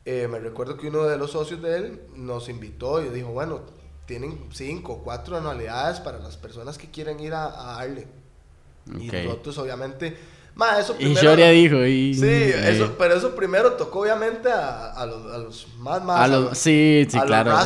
[0.05, 3.63] eh, me recuerdo que uno de los socios de él nos invitó y dijo, bueno,
[4.05, 8.07] tienen cinco o cuatro anualidades para las personas que quieren ir a, a Arle.
[8.99, 10.15] Y nosotros obviamente
[10.79, 12.15] eso y Shoria dijo y...
[12.15, 16.59] Sí, eso, pero eso primero tocó obviamente a, a, los, a los, más más.
[16.59, 17.57] sí, sí, claro.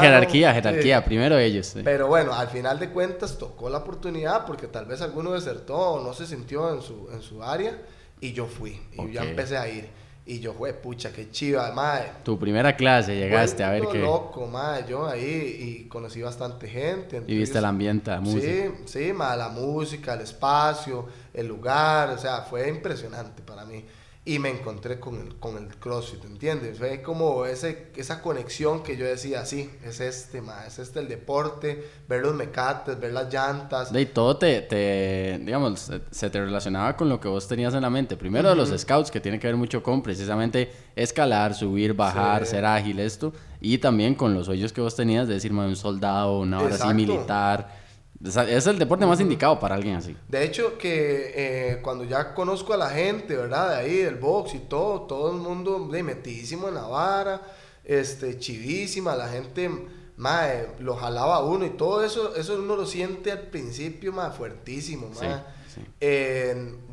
[0.00, 1.74] jerarquía, jerarquía, primero ellos.
[1.82, 6.04] Pero bueno, al final de cuentas tocó la oportunidad porque tal vez alguno desertó o
[6.04, 7.76] no se sintió en su, en su área
[8.20, 10.04] y yo fui y ya empecé a ir.
[10.26, 12.12] Y yo, fue, pucha, qué chiva, madre.
[12.22, 13.98] Tu primera clase llegaste a ver qué.
[13.98, 14.86] loco, madre.
[14.88, 17.22] Yo ahí y conocí bastante gente.
[17.26, 18.46] y viste el ambiente, la música.
[18.46, 22.10] Sí, sí, madre, la música, el espacio, el lugar.
[22.10, 23.84] O sea, fue impresionante para mí
[24.26, 26.78] y me encontré con el, con el CrossFit, ¿entiendes?
[26.78, 31.08] Fue como ese, esa conexión que yo decía, sí, es este, ma, es este el
[31.08, 33.92] deporte, ver los mecates, ver las llantas.
[33.92, 37.90] De todo te, te, digamos, se te relacionaba con lo que vos tenías en la
[37.90, 38.16] mente.
[38.16, 42.64] Primero de los scouts, que tiene que ver mucho con precisamente escalar, subir, bajar, ser
[42.64, 43.34] ágil, esto.
[43.60, 46.94] Y también con los sueños que vos tenías de decir, un soldado, una hora así
[46.94, 47.83] militar
[48.22, 50.16] es el deporte más indicado para alguien así.
[50.28, 53.70] De hecho, que eh, cuando ya conozco a la gente, ¿verdad?
[53.70, 57.42] De ahí, del box y todo, todo el mundo de metidísimo en la vara,
[57.84, 59.70] este, chivísima, la gente,
[60.16, 65.10] mae, lo jalaba uno y todo eso, eso uno lo siente al principio, más fuertísimo,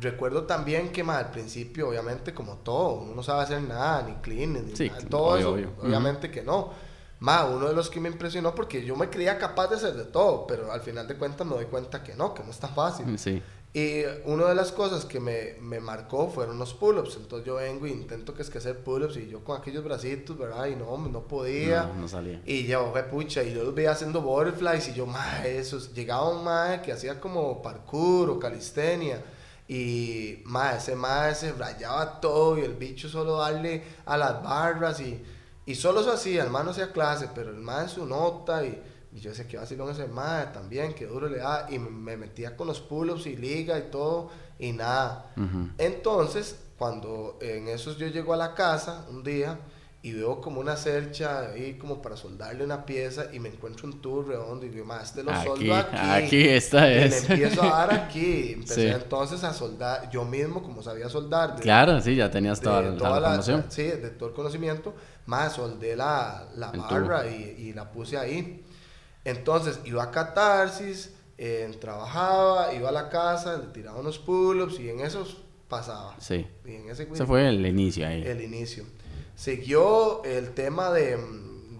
[0.00, 4.14] recuerdo también que más al principio, obviamente, como todo, uno no sabe hacer nada, ni
[4.16, 6.91] clean, ni nada, todo eso, obviamente que no
[7.22, 10.06] Ma, uno de los que me impresionó porque yo me creía capaz de hacer de
[10.06, 12.74] todo, pero al final de cuentas me doy cuenta que no, que no es tan
[12.74, 13.16] fácil.
[13.16, 13.40] Sí.
[13.72, 17.18] Y una de las cosas que me, me marcó fueron los pull-ups.
[17.18, 20.36] Entonces yo vengo e intento que es que hacer pull-ups y yo con aquellos bracitos,
[20.36, 20.66] ¿verdad?
[20.66, 21.84] Y no, no podía.
[21.84, 22.42] No, no salía.
[22.44, 25.78] Y yo, pucha, y yo los veía haciendo butterflies y yo, ma, eso.
[25.94, 29.22] Llegaba un ma que hacía como parkour o calistenia.
[29.68, 34.98] Y ma, ese ma se rayaba todo y el bicho solo darle a las barras
[34.98, 35.22] y
[35.66, 38.82] y solo eso así, el man no hacía clase, pero el man su nota y,
[39.12, 42.16] y yo sé que va con ese man también, que duro le da, y me
[42.16, 45.32] metía con los pull-ups y liga y todo, y nada.
[45.78, 49.58] Entonces, cuando en esos yo llego a la casa un día,
[50.04, 54.00] y veo como una cercha ahí como para soldarle una pieza y me encuentro un
[54.02, 55.96] tubo redondo y digo, más este lo soldo aquí.
[55.96, 57.30] aquí, esta Y le es.
[57.30, 58.52] empiezo a dar aquí.
[58.54, 58.88] Empecé Sí.
[58.88, 61.54] entonces a soldar, yo mismo como sabía soldar.
[61.54, 64.92] de- Claro, sí, ya tenías de toda, la- toda la sí, de todo el conocimiento,
[65.26, 68.64] más soldé la, la barra y, y la puse ahí.
[69.24, 74.88] Entonces iba a catarsis, eh, trabajaba, iba a la casa, le tiraba unos pull-ups y
[74.90, 75.36] en esos
[75.68, 76.16] pasaba.
[76.18, 76.44] Sí.
[76.66, 78.22] Y en ese, Ese fue el inicio ahí.
[78.26, 78.84] el inicio.
[79.34, 81.18] Siguió el tema de,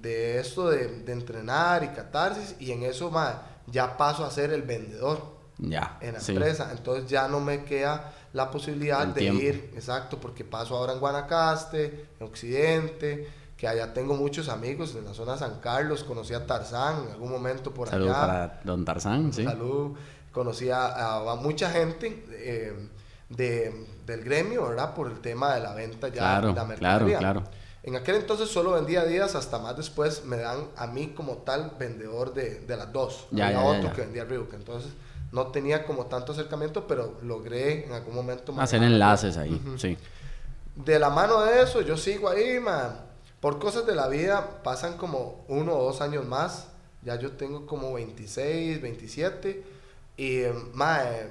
[0.00, 4.52] de esto de, de entrenar y catarsis y en eso ma, ya paso a ser
[4.52, 5.20] el vendedor
[5.58, 5.98] Ya.
[6.00, 6.32] en la sí.
[6.32, 6.70] empresa.
[6.72, 9.42] Entonces ya no me queda la posibilidad El de tiempo.
[9.42, 15.04] ir, exacto, porque paso ahora en Guanacaste, en Occidente, que allá tengo muchos amigos en
[15.04, 18.26] la zona de San Carlos, conocí a Tarzán en algún momento por Saludos allá.
[18.26, 19.44] para Don Tarzán, sí.
[19.44, 19.92] Salud.
[20.32, 22.88] Conocí a, a- a mucha gente eh,
[23.28, 24.94] de, del gremio, ¿verdad?
[24.94, 26.68] Por el tema de la venta ya Claro, de la claro,
[27.06, 27.18] mercadería.
[27.18, 27.44] claro.
[27.84, 31.72] En aquel entonces solo vendía días, hasta más después me dan a mí como tal
[31.78, 33.26] vendedor de, de las dos.
[33.32, 33.92] Ya, Había ya, otro ya.
[33.92, 34.92] que vendía Reebok, entonces
[35.32, 38.54] no tenía como tanto acercamiento, pero logré en algún momento...
[38.60, 39.96] Hacer enlaces ahí, sí.
[40.76, 43.00] De la mano de eso, yo sigo ahí, man.
[43.40, 46.68] Por cosas de la vida, pasan como uno o dos años más.
[47.02, 49.64] Ya yo tengo como 26, 27.
[50.16, 51.26] Y, eh, ma, eh,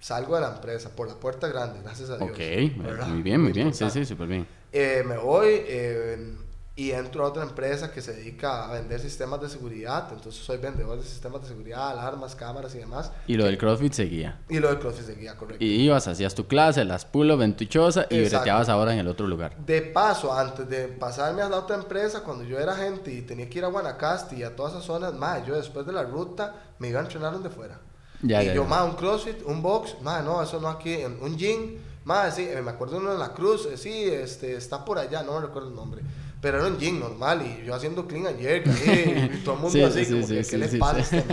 [0.00, 2.30] salgo de la empresa por la puerta grande, gracias a Dios.
[2.30, 3.06] Ok, ¿verdad?
[3.08, 3.72] muy bien, muy bien.
[3.72, 4.46] Sí, sí, súper bien.
[4.72, 6.36] Eh, me voy eh,
[6.80, 10.08] y entro a otra empresa que se dedica a vender sistemas de seguridad.
[10.10, 13.12] Entonces soy vendedor de sistemas de seguridad, alarmas, cámaras y demás.
[13.26, 14.40] Y lo del CrossFit seguía.
[14.48, 15.62] Y lo de CrossFit seguía, correcto.
[15.62, 19.08] Y ibas, hacías tu clase, las pull en tu choza y breteabas ahora en el
[19.08, 19.54] otro lugar.
[19.58, 23.50] De paso, antes de pasarme a la otra empresa, cuando yo era gente y tenía
[23.50, 26.54] que ir a Guanacaste y a todas esas zonas, más yo después de la ruta
[26.78, 27.78] me iba a entrenar donde fuera.
[28.22, 31.36] Ya, y ya, yo, más un CrossFit, un box, más no, eso no aquí, un
[31.36, 34.98] gym, más sí, eh, me acuerdo uno en la cruz, eh, sí, este, está por
[34.98, 36.02] allá, no me recuerdo el nombre.
[36.40, 39.60] Pero era un gym normal y yo haciendo clean and jerk ahí, y todo el
[39.60, 41.24] mundo Sí, así, sí, como sí, que, ¿qué le pasa a este?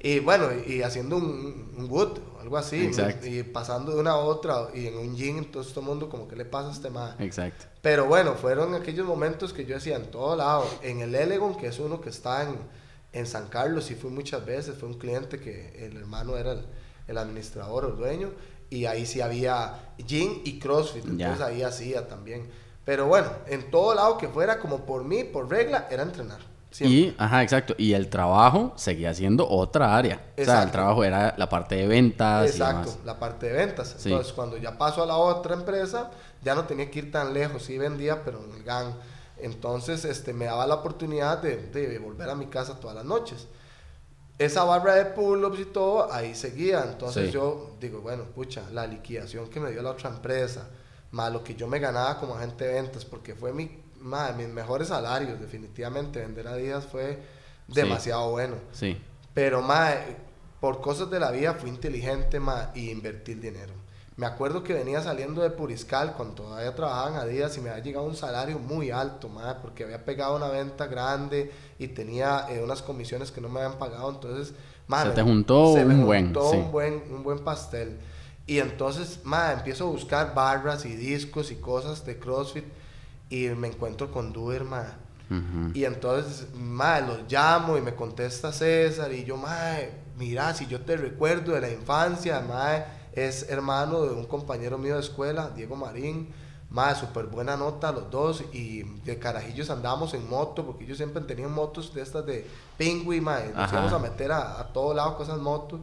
[0.00, 3.26] Y bueno, y haciendo un, un wood, algo así, Exacto.
[3.26, 6.28] y pasando de una a otra, y en un gym, entonces todo el mundo como,
[6.28, 7.14] ¿qué le pasa a este mae?
[7.18, 7.64] Exacto.
[7.82, 10.64] Pero bueno, fueron aquellos momentos que yo decía en todo lado.
[10.82, 12.56] En el Elegon, que es uno que está en,
[13.12, 16.66] en San Carlos, y fui muchas veces, fue un cliente que el hermano era el,
[17.06, 18.30] el administrador o el dueño,
[18.70, 21.10] y ahí sí había gym y CrossFit, Ya.
[21.10, 22.46] entonces ahí hacía también.
[22.84, 26.38] Pero bueno, en todo lado que fuera, como por mí, por regla, era entrenar.
[26.70, 26.98] Siempre.
[26.98, 27.74] Y, ajá, exacto.
[27.78, 30.20] Y el trabajo seguía siendo otra área.
[30.38, 32.98] O sea, el trabajo era la parte de ventas y Exacto, demás.
[33.06, 33.94] la parte de ventas.
[33.98, 34.10] Sí.
[34.10, 36.10] Entonces, cuando ya paso a la otra empresa,
[36.42, 37.62] ya no tenía que ir tan lejos.
[37.62, 38.94] Sí vendía, pero en el GAN.
[39.40, 43.46] Entonces, este, me daba la oportunidad de, de volver a mi casa todas las noches.
[44.38, 46.84] Esa barra de pull-ups y todo, ahí seguía.
[46.84, 47.32] Entonces, Sí.
[47.32, 50.68] yo digo, bueno, pucha, la liquidación que me dio la otra empresa,
[51.10, 54.48] más lo que yo me ganaba como agente de ventas, porque fue mi, ma, mis
[54.48, 56.20] mejores salarios, definitivamente.
[56.20, 57.16] Vender a días fue
[57.68, 57.74] Sí.
[57.74, 58.56] demasiado bueno.
[58.72, 58.96] Sí.
[59.34, 59.90] Pero, ma,
[60.60, 63.72] por cosas de la vida fui inteligente, ma, y invertí el dinero.
[64.18, 67.82] Me acuerdo que venía saliendo de Puriscal cuando todavía trabajaba en Adidas y me había
[67.84, 72.60] llegado un salario muy alto, ma, porque había pegado una venta grande y tenía eh,
[72.62, 74.10] unas comisiones que no me habían pagado.
[74.10, 74.54] Entonces,
[74.88, 76.56] ma, Se me- te juntó se me un buen, juntó sí.
[76.56, 77.96] un buen, un buen pastel.
[78.46, 82.64] Y entonces, ma, empiezo a buscar barras y discos y cosas de CrossFit
[83.30, 84.96] y me encuentro con Duer, ma.
[85.30, 85.70] Ujú.
[85.74, 90.80] Y entonces, mae, los llamo y me contesta César y yo, mae, mira, si yo
[90.80, 95.76] te recuerdo de la infancia, mae, es hermano de un compañero mío de escuela, Diego
[95.76, 96.28] Marín,
[96.70, 101.22] mae, súper buena nota los dos y de carajillos andamos en moto, porque ellos siempre
[101.22, 105.16] tenían motos de estas de pingüi, mae, nos íbamos a meter a, a todo lado
[105.16, 105.80] con esas motos.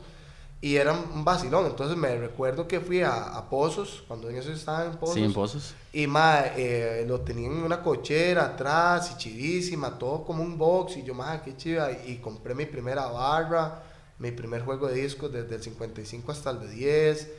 [0.61, 4.51] Y era un vacilón, entonces me recuerdo que fui a, a Pozos, cuando en eso
[4.51, 5.13] estaba en Pozos.
[5.13, 5.75] Sí, en pozos.
[5.93, 10.97] Y ma, eh, lo tenían en una cochera atrás y chidísima, todo como un box.
[10.97, 11.91] Y yo, ma, qué chida.
[11.91, 13.83] Y, y compré mi primera barra,
[14.19, 17.31] mi primer juego de discos desde el 55 hasta el de 10.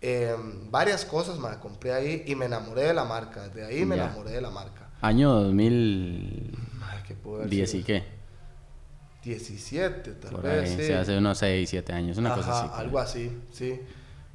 [0.00, 0.36] eh,
[0.70, 3.48] varias cosas, ma, compré ahí y me enamoré de la marca.
[3.48, 4.04] Desde ahí me Ya.
[4.04, 4.90] enamoré de la marca.
[5.00, 7.84] Año 2010 Ay, ¿qué puedo haber y sido?
[7.86, 8.04] qué.
[9.24, 10.70] 17, tal Por vez.
[10.70, 10.76] ahí.
[10.76, 10.86] sí.
[10.86, 12.18] Sí, hace unos 6, 7 años.
[12.18, 12.68] Una cosa Ajá, así.
[12.68, 12.84] por ahí.
[12.84, 13.80] algo así, sí.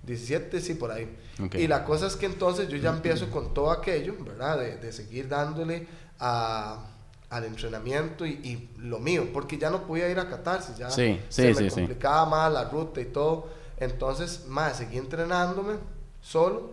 [0.03, 1.07] 17, sí, por ahí.
[1.41, 1.55] Ok.
[1.55, 4.59] Y la cosa es que entonces yo ya empiezo con todo aquello, ¿verdad?
[4.59, 5.87] De, de seguir dándole
[6.19, 6.92] a,
[7.33, 11.19] al entrenamiento y, y lo mío, porque ya no podía ir a catarsis, ya Sí,
[11.29, 13.47] se me sí, complicaba más la ruta y todo.
[13.77, 15.73] Entonces, más, seguí entrenándome
[16.21, 16.69] solo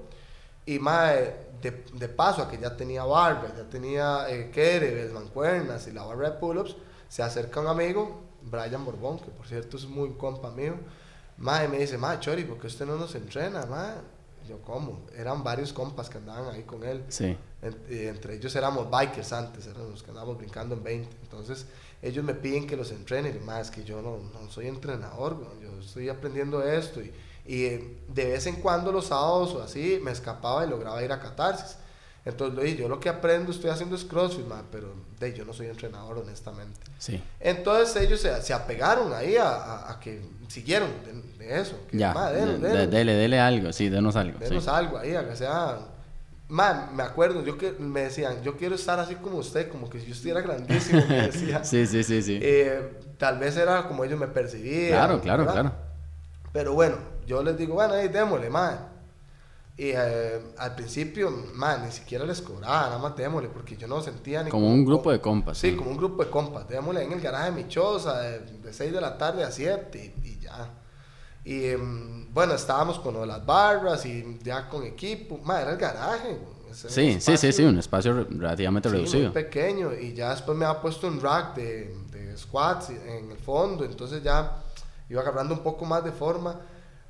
[0.66, 1.14] y más
[1.62, 6.04] de, de paso a que ya tenía barba, ya tenía eh, kettlebells, mancuernas y la
[6.04, 6.76] barra de pull-ups,
[7.08, 10.74] se acerca un amigo, Brian Borbón, que por cierto es muy compa mío,
[11.38, 13.94] Mae me dice, mae, Chori, ¿por qué usted no nos entrena, mae?
[14.46, 15.00] yo, ¿cómo?
[15.16, 17.04] Eran varios compas que andaban ahí con él.
[17.08, 17.36] Sí.
[17.62, 21.16] Entre ellos éramos bikers antes, éramos los que andábamos brincando en 20.
[21.22, 21.66] Entonces,
[22.02, 23.32] ellos me piden que los entrene.
[23.44, 27.00] Más que yo no, no soy entrenador, yo estoy aprendiendo esto.
[27.00, 27.12] Y,
[27.46, 27.62] y
[28.08, 31.76] de vez en cuando los sábados o así me escapaba y lograba ir a catarsis.
[32.24, 36.18] Entonces, yo lo que aprendo, estoy haciendo es CrossFit, pero de, yo no soy entrenador,
[36.18, 36.78] honestamente.
[36.98, 37.20] Sí.
[37.40, 40.90] Entonces ellos se, se apegaron ahí a, a, que siguieron
[41.38, 41.78] de, eso.
[41.92, 44.38] ya, dele, dele, algo, sí, denos algo.
[44.38, 45.78] Denos algo ahí, a que sea...
[46.50, 50.00] Man, me acuerdo, yo que me decían, yo quiero estar así como usted, como que
[50.00, 51.64] si yo estuviera grandísimo, me decía.
[51.64, 52.38] sí, sí, sí, sí.
[52.42, 54.90] Eh, tal vez era como ellos me percibían.
[54.90, 55.72] Claro, claro, claro.
[56.52, 56.96] Pero bueno,
[57.26, 58.90] yo les digo, bueno, ahí démosle, man
[59.80, 64.02] y eh, al principio, man, ni siquiera les cobraba, nada más démosle, porque yo no
[64.02, 64.50] sentía ni...
[64.50, 65.56] Como, un grupo de compas.
[65.56, 66.68] Sí, como un grupo de compas.
[66.68, 70.38] Démosle en el garaje de mi choza, de, 6 de la tarde a 7 y,
[70.38, 70.68] ya.
[71.44, 75.38] Y em, bueno, estábamos con las barras y ya con equipo.
[75.38, 76.38] Man, era el garaje.
[76.72, 79.24] Sí, sí, sí, sí, un espacio relativamente sí, reducido.
[79.24, 79.92] Muy pequeño.
[79.94, 83.84] Y ya después me ha puesto un rack de, de squats en el fondo.
[83.84, 84.62] Entonces ya
[85.08, 86.60] iba agarrando un poco más de forma.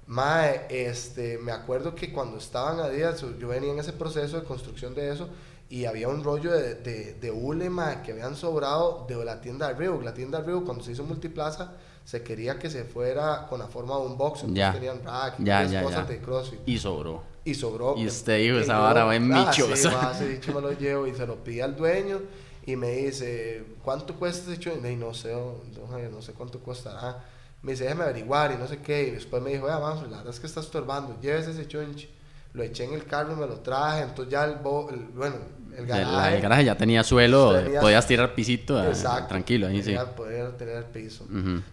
[0.07, 4.45] Mae, este, me acuerdo que cuando estaban a días, yo venía en ese proceso de
[4.45, 5.29] construcción de eso
[5.69, 7.71] y había un rollo de, de, de hule,
[8.05, 10.01] que habían sobrado de la tienda del Río.
[10.03, 11.75] La tienda del Río, cuando se hizo multiplaza,
[12.11, 14.41] se quería que se fuera con la forma de un box.
[14.41, 14.73] Entonces ya.
[14.73, 16.59] tenían rack y ya, cosas de CrossFit.
[16.67, 17.23] Y sobró.
[17.45, 17.95] Y sobró.
[17.97, 19.79] Y usted dijo, esa vara va en ah, michos.
[19.79, 22.21] Sí, va, ese dicho me lo llevo y se lo pide al dueño
[22.67, 24.73] y me dice, ¿cuánto cuesta ese dicho?
[24.75, 27.23] Y no sé, no, sé cuánto costará
[27.63, 29.07] me dice, déjame averiguar y no sé qué.
[29.07, 32.09] Y después me dijo, vamos, la verdad es que está estorbando, llévese ese chunchi.
[32.53, 34.03] Lo eché en el carro y me lo traje.
[34.03, 35.37] Entonces ya el, bueno,
[35.77, 36.37] el garaje.
[36.37, 38.93] El, garaje ya tenía suelo, podías tirar pisito eh,
[39.29, 39.95] tranquilo ahí, sí.
[40.17, 41.27] Podía tener el piso.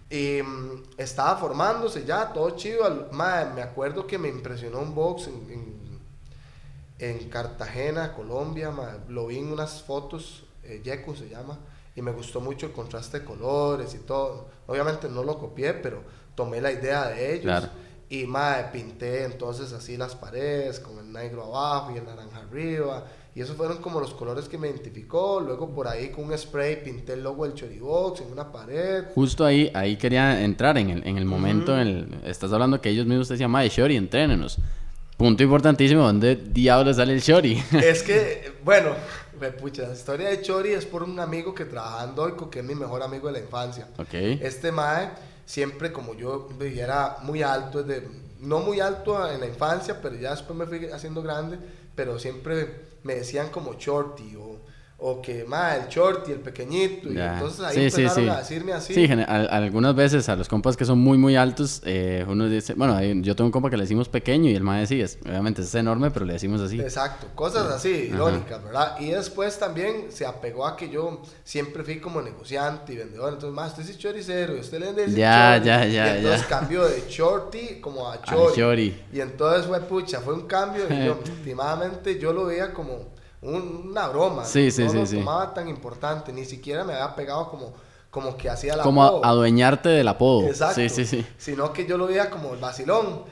[0.09, 3.09] Y mm, estaba formándose ya, todo chido.
[3.11, 5.78] me acuerdo que me impresionó un box en,
[6.99, 8.71] en, Cartagena, Colombia.
[9.09, 11.57] lo vi en unas fotos, eh, Yeco se llama
[11.97, 14.47] y me gustó mucho el contraste de colores y todo.
[14.67, 16.03] Obviamente no lo copié, pero
[16.36, 17.67] tomé la idea de ellos.
[18.10, 23.05] Y más pinté entonces así las paredes con el negro abajo y el naranja arriba.
[23.36, 25.39] Y esos fueron como los colores que me identificó.
[25.39, 29.05] Luego por ahí con un spray pinté el logo del Choribox en una pared.
[29.14, 31.80] Justo ahí, ahí quería entrar en el, en el momento.
[31.80, 34.58] en el, estás hablando que ellos mismos te decían, Mae, Shori, entrénenos.
[35.18, 37.62] Punto importantísimo, ¿dónde diablos sale el Shori?
[37.84, 38.91] Es que, bueno,
[39.60, 42.66] pucha, la historia de Chori es por un amigo que trabaja en Doico, que es
[42.66, 43.88] mi mejor amigo de la infancia.
[43.97, 44.39] Okay.
[44.41, 45.10] Este Mae,
[45.48, 48.06] siempre como yo era muy alto, de,
[48.39, 51.58] no muy alto en la infancia, pero ya después me fui haciendo grande,
[51.95, 54.60] pero siempre me decían como Shorty o
[55.00, 58.95] o que más el short y el pequeñito y entonces ahí empezaron a decirme así.
[58.95, 63.00] Sí algunas veces a los compas que son muy muy altos eh, uno dice bueno
[63.22, 65.76] yo tengo un compa que le decimos pequeño y el más sí es obviamente es
[65.76, 66.82] enorme pero le decimos así.
[66.82, 72.00] Exacto cosas así irónicas verdad y después también se apegó a que yo siempre fui
[72.00, 75.86] como negociante y vendedor entonces más usted es choricero y usted le dice ya ya
[75.86, 78.20] ya y entonces cambió de shorty como a
[78.56, 83.16] chori, y entonces fue pucha fue un cambio y yo últimamente yo lo veía como
[83.41, 84.45] una broma.
[84.45, 85.17] Sí, sí, no sí, lo sí.
[85.17, 87.73] tomaba tan importante, ni siquiera me había pegado como,
[88.09, 90.47] como que hacía la Como adueñarte del apodo.
[90.47, 90.75] Exacto.
[90.75, 91.25] Sí, sí, sí.
[91.38, 93.23] Sino que yo lo veía como el vacilón.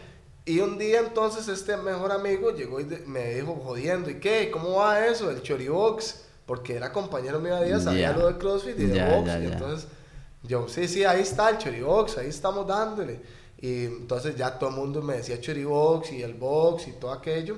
[0.45, 4.51] Y un día entonces este mejor amigo llegó y me dijo jodiendo, ¿y qué?
[4.51, 5.31] ¿Cómo va eso?
[5.31, 6.21] El Choribox.
[6.45, 9.29] Porque era compañero mío de día, sabía lo de CrossFit y de box.
[9.41, 9.87] y entonces
[10.43, 13.19] yo, sí, sí, ahí está el Choribox, ahí estamos dándole.
[13.59, 17.57] Y entonces ya todo el mundo me decía Choribox y el box y todo aquello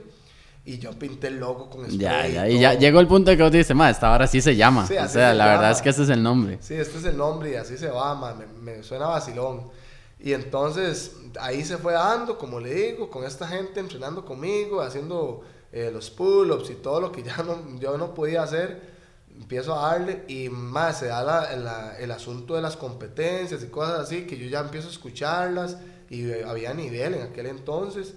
[0.68, 1.97] y yo pinté el logo con spray.
[1.97, 4.53] Ya, ya, y, ya llegó el punto que vos dices, ma, esta ahora sí se
[4.53, 4.84] llama.
[4.84, 6.57] o sea, la verdad es que este es el nombre.
[6.59, 9.72] Sí, este es el nombre y así se va, ma, me, suena vacilón.
[10.20, 15.41] Y entonces ahí se fue dando, como le digo, con esta gente entrenando conmigo, haciendo
[15.72, 18.97] eh, los pull-ups y todo lo que ya no, yo no podía hacer.
[19.34, 24.28] Empiezo a darle y más se da el asunto de las competencias y cosas así,
[24.28, 25.78] que yo ya empiezo a escucharlas
[26.09, 28.15] y había nivel en aquel entonces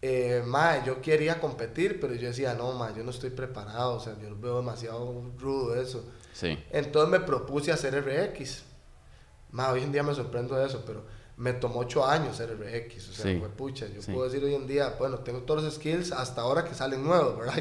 [0.00, 0.44] eh,
[0.86, 4.36] yo quería competir, pero yo decía, no, ma, yo no estoy preparado, o sea, yo
[4.38, 6.04] veo demasiado rudo eso.
[6.32, 6.58] Sí.
[6.70, 8.62] Entonces me propuse hacer RX.
[9.50, 11.04] Ma, hoy en día me sorprendo de eso, pero
[11.38, 13.86] me tomó ocho años ser RX, o sea, fue pucha.
[13.86, 17.04] Yo puedo decir hoy en día, bueno, tengo todos los skills hasta ahora que salen
[17.04, 17.54] nuevos, ¿verdad?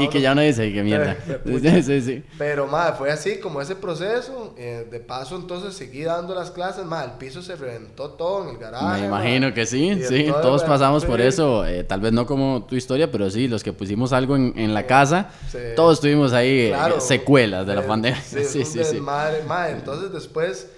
[0.00, 1.18] Y que, ya no dice, qué mierda.
[1.82, 4.54] sí, sí, Pero, madre, fue así como ese proceso.
[4.56, 8.54] Eh, de paso, entonces seguí dando las clases, madre, el piso se reventó todo en
[8.54, 9.02] el garaje.
[9.02, 11.66] Me imagino que sí, sí, todos pasamos por eso.
[11.66, 14.72] Eh, tal vez no como tu historia, pero sí, los que pusimos algo en, en
[14.72, 15.30] la casa,
[15.76, 18.20] todos tuvimos ahí eh, secuelas de la pandemia.
[18.22, 18.98] Sí, sí, sí.
[18.98, 20.68] Madre, madre, entonces después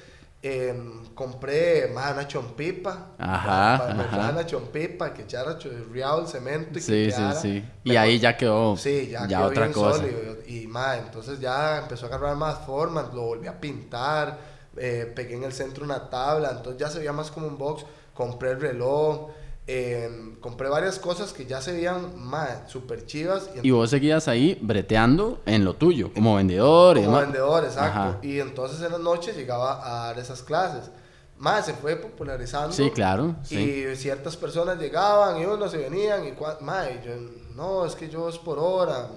[0.45, 3.13] Em, compré más una chompipa.
[3.19, 3.79] Ajá.
[3.79, 4.31] Para, ajá.
[4.33, 5.59] una chompipa que echara
[5.93, 7.65] real cemento y sí, que sí, sí.
[7.85, 8.77] Y ahí ya quedó.
[8.77, 9.99] Sí, ya, ya quedó otra bien cosa.
[9.99, 10.37] sólido.
[10.47, 14.39] Y más, entonces ya empezó a agarrar más forma, lo volví a pintar,
[14.77, 17.85] eh, pegué en el centro una tabla, entonces ya se veía más como un box.
[18.15, 19.31] Compré el reloj.
[19.65, 23.49] Eh, compré varias cosas que ya se veían más súper chivas.
[23.63, 26.99] Y vos seguías ahí breteando en lo tuyo, como vendedor.
[26.99, 27.33] y Como demás.
[27.33, 27.99] vendedor, exacto.
[28.01, 28.19] Ajá.
[28.23, 30.91] Y entonces en las noches llegaba a dar esas clases.
[31.43, 32.71] Más se fue popularizando.
[32.73, 33.35] Sí, claro.
[33.43, 33.59] Sí.
[33.59, 36.35] Y ciertas personas llegaban y unos se venían y y
[37.05, 37.15] yo,
[37.57, 39.09] no, es que yo es por hora,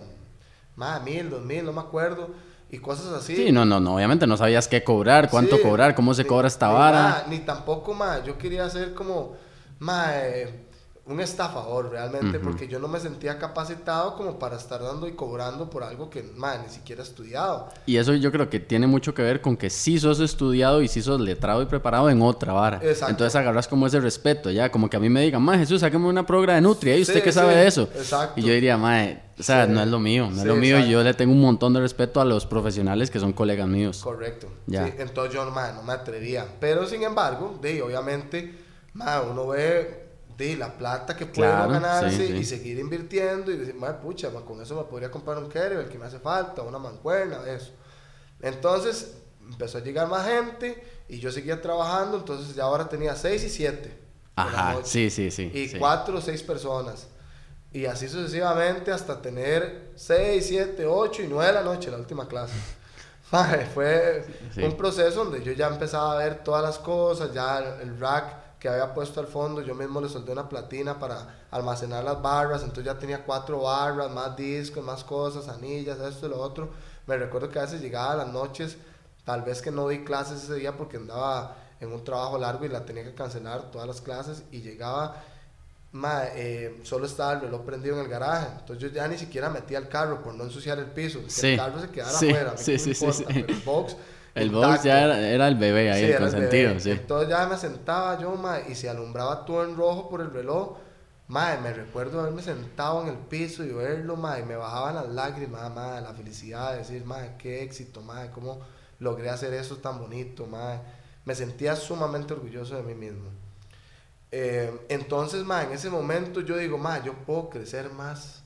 [0.76, 2.30] más mil, dos mil, no me acuerdo,
[2.72, 3.36] y cosas así.
[3.36, 6.28] Sí, no, no, no, obviamente no sabías qué cobrar, cuánto Sí, cobrar, cómo se ni-
[6.30, 7.26] cobra esta ni vara.
[7.30, 9.36] ni tampoco, ma, yo quería ser como,
[9.78, 10.65] ma, eh,
[11.08, 12.48] un estafador realmente, Ujú.
[12.50, 16.24] porque yo no me sentía capacitado como para estar dando y cobrando por algo que,
[16.36, 17.70] ma, ni siquiera he estudiado.
[17.86, 20.88] Y eso yo creo que tiene mucho que ver con que sí sos estudiado y
[20.88, 22.78] sí sos letrado y preparado en otra vara.
[22.82, 23.12] Exacto.
[23.12, 26.08] Entonces agarras como ese respeto, ya, como que a mí me digan, ma, Jesús, sáqueme
[26.08, 27.84] una progra de Nutria, ¿y usted Sí, qué sabe sí, de eso?
[27.96, 28.40] exacto.
[28.40, 29.06] Y yo diría, ma,
[29.38, 29.72] o sea, Sí.
[29.74, 30.92] no es lo mío, no es lo mío y exacto.
[30.92, 34.02] yo le tengo un montón de respeto a los profesionales que son colegas míos.
[34.04, 34.48] Correcto.
[34.66, 34.88] Ya.
[34.98, 36.48] Entonces yo ma, no me atrevía.
[36.60, 38.56] Pero sin embargo, de, obviamente,
[38.94, 40.05] ma, uno ve
[40.38, 42.34] de la plata que puede Claro, ganarse sí, sí.
[42.34, 45.98] y seguir invirtiendo y decir, ma, pucha, con eso me podría comprar un el que
[45.98, 47.72] me hace falta, una mancuerna, eso.
[48.42, 49.16] Entonces
[49.50, 53.50] empezó a llegar más gente y yo seguía trabajando, entonces ya ahora tenía seis y
[53.50, 53.98] siete.
[54.36, 55.50] Ajá, sí, sí, sí.
[55.54, 55.78] Y sí.
[55.80, 57.08] cuatro o seis personas.
[57.72, 62.28] Y así sucesivamente hasta tener seis, siete, ocho y nueve de la noche la última
[62.28, 62.54] clase.
[63.74, 64.26] Fue
[64.58, 68.70] un proceso donde yo ya empezaba a ver todas las cosas, ya el rack que
[68.70, 72.86] había puesto al fondo, yo mismo le soldé una platina para almacenar las barras, entonces
[72.86, 76.70] ya tenía cuatro barras, más discos, más cosas, anillas, esto y lo otro.
[77.06, 78.78] Me recuerdo que a veces llegaba a las noches,
[79.24, 82.70] tal vez que no di clases ese día porque andaba en un trabajo largo y
[82.70, 85.22] la tenía que cancelar todas las clases y llegaba
[85.92, 88.48] Ma, eh, solo estaba el reloj prendido en el garaje.
[88.60, 91.22] Entonces yo ya ni siquiera metía el carro por no ensuciar el piso.
[91.24, 91.48] Que Sí.
[91.52, 92.50] el carro se quedara Sí, afuera.
[92.50, 93.96] a mí sí, me importa, pero el box.
[94.36, 96.92] El box ya era, era el bebé ahí, Sí, el consentido, sí.
[96.92, 100.78] Entonces ya me sentaba yo, ma, y se alumbraba todo en rojo por el reloj.
[101.28, 105.08] Ma, me recuerdo haberme sentado en el piso y verlo, ma, y me bajaban las
[105.08, 108.60] lágrimas, ma, la felicidad de decir, ma, qué éxito, ma, cómo
[109.00, 110.82] logré hacer eso tan bonito, ma.
[111.24, 113.30] Me sentía sumamente orgulloso de mí mismo.
[114.32, 118.44] Eh, entonces, ma, en ese momento yo digo, ma, yo puedo crecer más,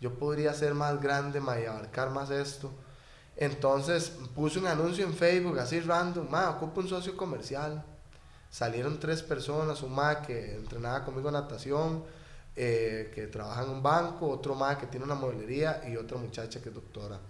[0.00, 2.72] yo podría ser más grande, ma, y abarcar más esto.
[3.36, 7.84] Entonces puse un anuncio en Facebook, así random, ma, ocupo un socio comercial.
[8.50, 12.02] Salieron tres personas, un ma que entrenaba conmigo natación,
[12.54, 16.62] eh, que trabaja en un banco, otro ma que tiene una mueblería y otra muchacha
[16.62, 17.20] que es doctora.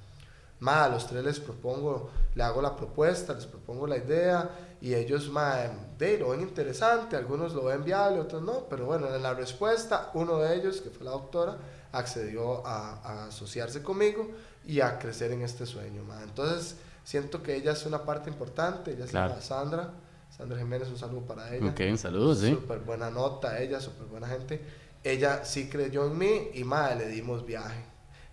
[0.61, 4.49] Ma, a los tres les propongo, le hago la propuesta, les propongo la idea
[4.81, 5.57] y ellos, ma,
[5.99, 10.11] de, lo ven interesante, algunos lo ven viable, otros no, pero bueno, en la respuesta,
[10.15, 11.59] uno de ellos, que fue la doctora,
[11.91, 14.31] accedió a, a asociarse conmigo
[14.67, 16.23] y a crecer en este sueño, ma.
[16.23, 19.31] Entonces, siento que ella es una parte importante, ella Claro.
[19.31, 19.91] llama Sandra,
[20.37, 21.71] Sandra Jiménez, un saludo para ella.
[21.71, 22.51] Ok, un saludo, sí.
[22.51, 24.61] Súper buena nota, ella, súper buena gente.
[25.05, 27.85] Ella sí creyó en mí y madre, le dimos viaje.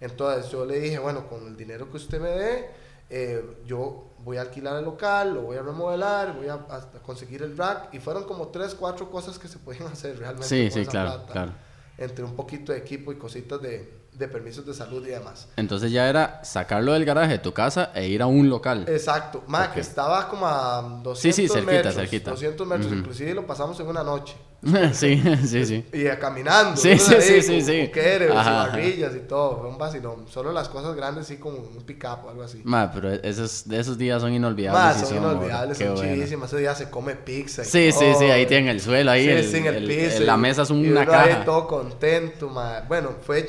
[0.02, 2.70] Entonces yo le dije, bueno, con el dinero que usted me dé,
[3.10, 7.44] eh, yo voy a alquilar el local, lo voy a remodelar, voy a, a conseguir
[7.44, 7.94] el rack.
[7.94, 10.48] Y fueron como tres, cuatro cosas que se podían hacer realmente.
[10.48, 11.32] Sí, con sí, esa claro, plata.
[11.32, 11.52] claro.
[11.98, 15.48] Entre un poquito de equipo y cositas de, de permisos de salud y demás.
[15.58, 18.86] Entonces ya era sacarlo del garaje de tu casa e ir a un local.
[18.88, 19.74] Exacto, más Ok.
[19.76, 21.96] que estaba como a 200 Sí, sí, cerquita, metros.
[21.96, 22.32] cerquita.
[22.32, 22.96] 200 metros, Ujú.
[22.96, 24.36] inclusive lo pasamos en una noche.
[24.94, 25.86] sí, sí, sí.
[25.92, 26.78] Y caminando.
[26.78, 27.92] Sí, sí, sí, sí, sí.
[28.34, 29.60] barrillas y todo.
[29.60, 30.26] Fue un vacilón.
[30.30, 32.62] Solo las cosas grandes, sí, como un pick-up o algo así.
[32.64, 35.02] Ma, pero esos, esos días son inolvidables.
[35.02, 36.14] Sí son inolvidables, son bueno.
[36.14, 36.50] chivísimas.
[36.54, 37.64] Ese día se come pizza.
[37.66, 40.24] Sí, sí, sí, ahí tienen el suelo, ahí Sí, el, en el, piso.
[40.24, 41.44] la mesa es una caja.
[41.44, 42.84] todo contento, ma.
[42.88, 43.46] Bueno, fue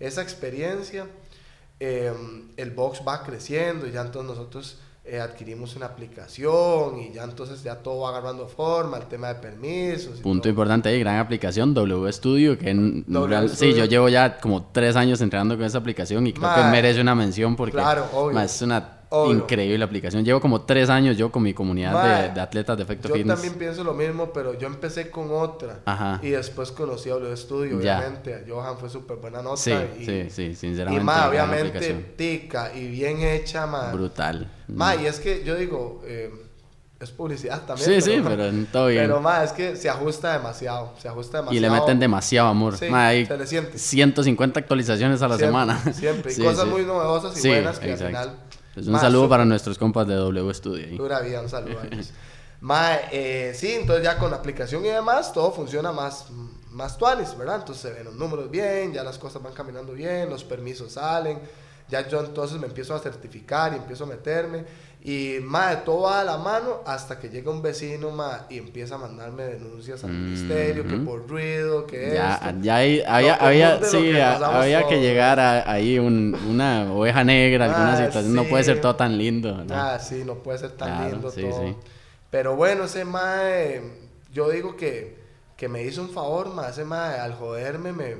[0.00, 1.06] esa experiencia.
[1.78, 2.12] Eh,
[2.56, 7.62] el box va creciendo y ya entonces nosotros eh, adquirimos una aplicación y ya entonces
[7.62, 10.18] ya todo va agarrando forma, el tema de permisos.
[10.18, 10.50] y Punto todo.
[10.50, 13.76] importante ahí, gran aplicación, W Studio, que en W real- sí, Studio.
[13.76, 17.00] yo llevo ya como tres años entrenando con esa aplicación y creo que Ma, merece
[17.00, 19.38] una mención porque claro, ma, es una Obvio.
[19.38, 20.24] increíble aplicación.
[20.24, 23.36] Llevo como tres años yo con mi comunidad de, de atletas de efecto Yo fitness.
[23.36, 25.80] también pienso lo mismo, pero yo empecé con otra.
[25.84, 26.18] Ajá.
[26.22, 27.98] Y después conocí a W Studio, Ya.
[27.98, 28.34] obviamente.
[28.34, 29.56] A Johan fue súper buena nota.
[29.56, 31.04] Sí, y, sí, sí, Y sinceramente.
[31.04, 33.92] más, obviamente, tica y bien hecha, más.
[33.92, 34.50] Brutal.
[34.68, 36.30] Ma, y es que yo digo, eh,
[36.98, 37.88] es publicidad también.
[37.88, 39.02] Sí, sí, pero en todo bien.
[39.04, 40.94] Pero más, es que se ajusta demasiado.
[40.98, 41.56] Se ajusta demasiado.
[41.56, 42.76] Y le meten demasiado amor.
[42.76, 43.78] Sí, Ma, hay se le siente.
[43.78, 45.92] 150 actualizaciones a la Siempre, semana.
[45.92, 46.32] Siempre.
[46.32, 46.70] Y Sí, cosas sí.
[46.70, 48.16] muy novedosas y buenas que exacto.
[48.18, 48.45] al final
[48.76, 50.98] Pues un saludo para nuestros compas de W Studio.
[50.98, 52.12] Pura vida, un saludo a ellos.
[53.10, 56.26] Eh, sí, entonces ya con la aplicación y demás, todo funciona más,
[56.72, 57.56] más tuanis, ¿verdad?
[57.60, 61.40] Entonces se ven los números bien, ya las cosas van caminando bien, los permisos salen,
[61.88, 64.66] ya yo entonces me empiezo a certificar y empiezo a meterme.
[65.08, 68.96] Y más todo va a la mano hasta que llega un vecino ma, y empieza
[68.96, 74.20] a mandarme denuncias al ministerio, que por ruido, que ya, Ya había, había, sí, que
[74.20, 78.34] había que llegar a, ahí un, una oveja negra, alguna ah, situación.
[78.34, 79.64] No puede ser todo tan lindo.
[79.64, 79.72] ¿no?
[79.72, 81.76] Ah, sí, no puede ser tan lindo todo.
[82.28, 83.82] Pero bueno, ese mae,
[84.32, 85.20] yo digo que,
[85.56, 88.16] que me hizo un favor, ma, ese mae, al joderme me...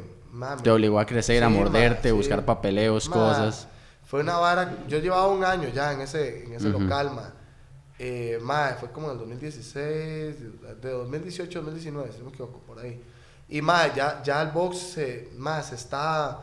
[0.63, 3.67] Te obligó a crecer, a morderte, buscar papeleos, cosas.
[4.07, 7.33] Fue una vara, yo llevaba un año ya en ese, en ese local, ma.
[7.99, 8.39] Eh,
[8.79, 9.75] fue como en el 2016,
[10.81, 13.03] de 2018 2019, si no me equivoco, por ahí.
[13.49, 15.31] Y ma, ya, ya el box se,
[15.63, 16.39] se está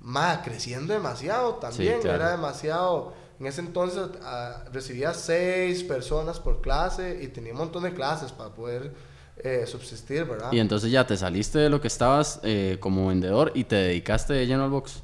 [0.00, 3.14] ma, creciendo demasiado también, era demasiado.
[3.40, 8.32] En ese entonces ah, recibía seis personas por clase y tenía un montón de clases
[8.32, 8.92] para poder
[9.38, 10.52] eh, subsistir, ¿verdad?
[10.52, 14.34] Y entonces ya te saliste de lo que estabas eh, como vendedor y te dedicaste
[14.34, 15.02] de lleno al box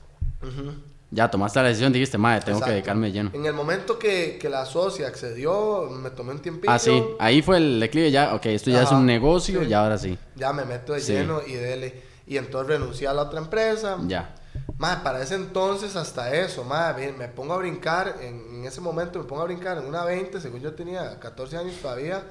[1.10, 3.30] ya tomaste la decisión, dijiste, madre, tengo que dedicarme lleno.
[3.32, 6.72] En el momento que, que, la socia accedió, me tomé un tiempito.
[6.72, 9.98] Ah, sí, ahí fue el declive ya, ok, esto ya es un negocio, ya ahora
[9.98, 10.18] sí.
[10.34, 12.02] Ya me meto de lleno y dele.
[12.26, 13.98] Y entonces renuncié a la otra empresa.
[14.06, 14.34] Ya.
[14.78, 19.24] Madre, para ese entonces hasta eso, madre, me pongo a brincar, en, ese momento me
[19.24, 22.22] pongo a brincar en una 20, según yo tenía 14 años todavía,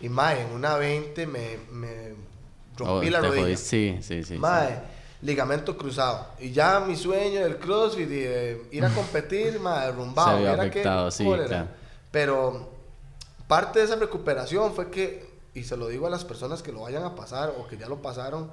[0.00, 2.14] y madre, en una 20 me, me
[2.76, 3.56] rompí oh, la rodilla.
[3.56, 4.36] Sí, sí, sí.
[4.36, 4.78] Madre,
[5.26, 6.28] ligamento cruzado.
[6.38, 10.38] Y ya mi sueño del CrossFit y de ir a competir, me derrumbado.
[10.38, 11.28] Se afectado, sí,
[12.10, 12.70] Pero
[13.48, 16.82] parte de esa recuperación fue que, y se lo digo a las personas que lo
[16.82, 18.50] vayan a pasar o que ya lo pasaron,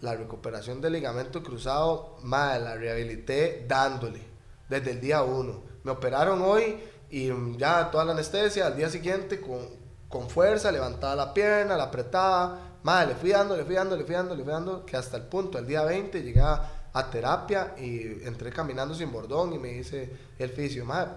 [0.00, 4.20] la recuperación del ligamento cruzado, madre, la rehabilité dándole,
[4.68, 5.62] desde el día uno.
[5.84, 6.78] Me operaron hoy
[7.10, 9.60] y ya toda la anestesia, al día siguiente con,
[10.08, 14.04] con fuerza, levantaba la pierna, la apretaba, Madre, le fui dando, le fui dando, le
[14.04, 16.76] fui dando, le fui dando, que hasta el punto, el día 20, llegué a,
[17.10, 21.12] terapia y entré caminando sin bordón y me dice el fisio, madre,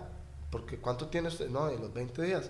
[0.52, 1.50] porque ¿cuánto tiene usted?
[1.50, 2.50] No, en los 20 días.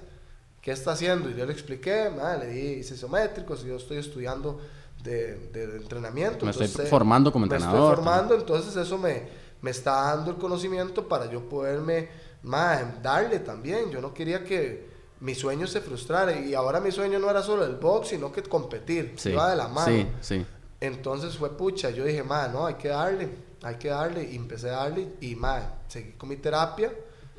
[0.61, 1.29] ¿Qué está haciendo?
[1.29, 4.59] Y yo le expliqué, madre, le di isométricos y yo estoy estudiando
[5.03, 6.45] de, de, entrenamiento.
[6.45, 7.79] Me estoy formando como entrenador.
[7.79, 9.23] Me estoy formando, entonces eso me,
[9.61, 12.09] me está dando el conocimiento para yo poderme,
[12.43, 13.89] madre, darle también.
[13.91, 14.92] Yo no quería que
[15.23, 16.37] mi sueño se frustrara.
[16.37, 19.13] Y ahora mi sueño no era solo el box, sino que competir.
[19.15, 19.87] Sí, iba de la mano.
[19.87, 20.45] Sí, sí.
[20.81, 21.89] Entonces fue pucha.
[21.89, 23.29] Yo dije, ma, no, hay que darle,
[23.63, 24.29] hay que darle.
[24.29, 25.13] Y empecé a darle.
[25.21, 26.91] Y ma, seguí con mi terapia,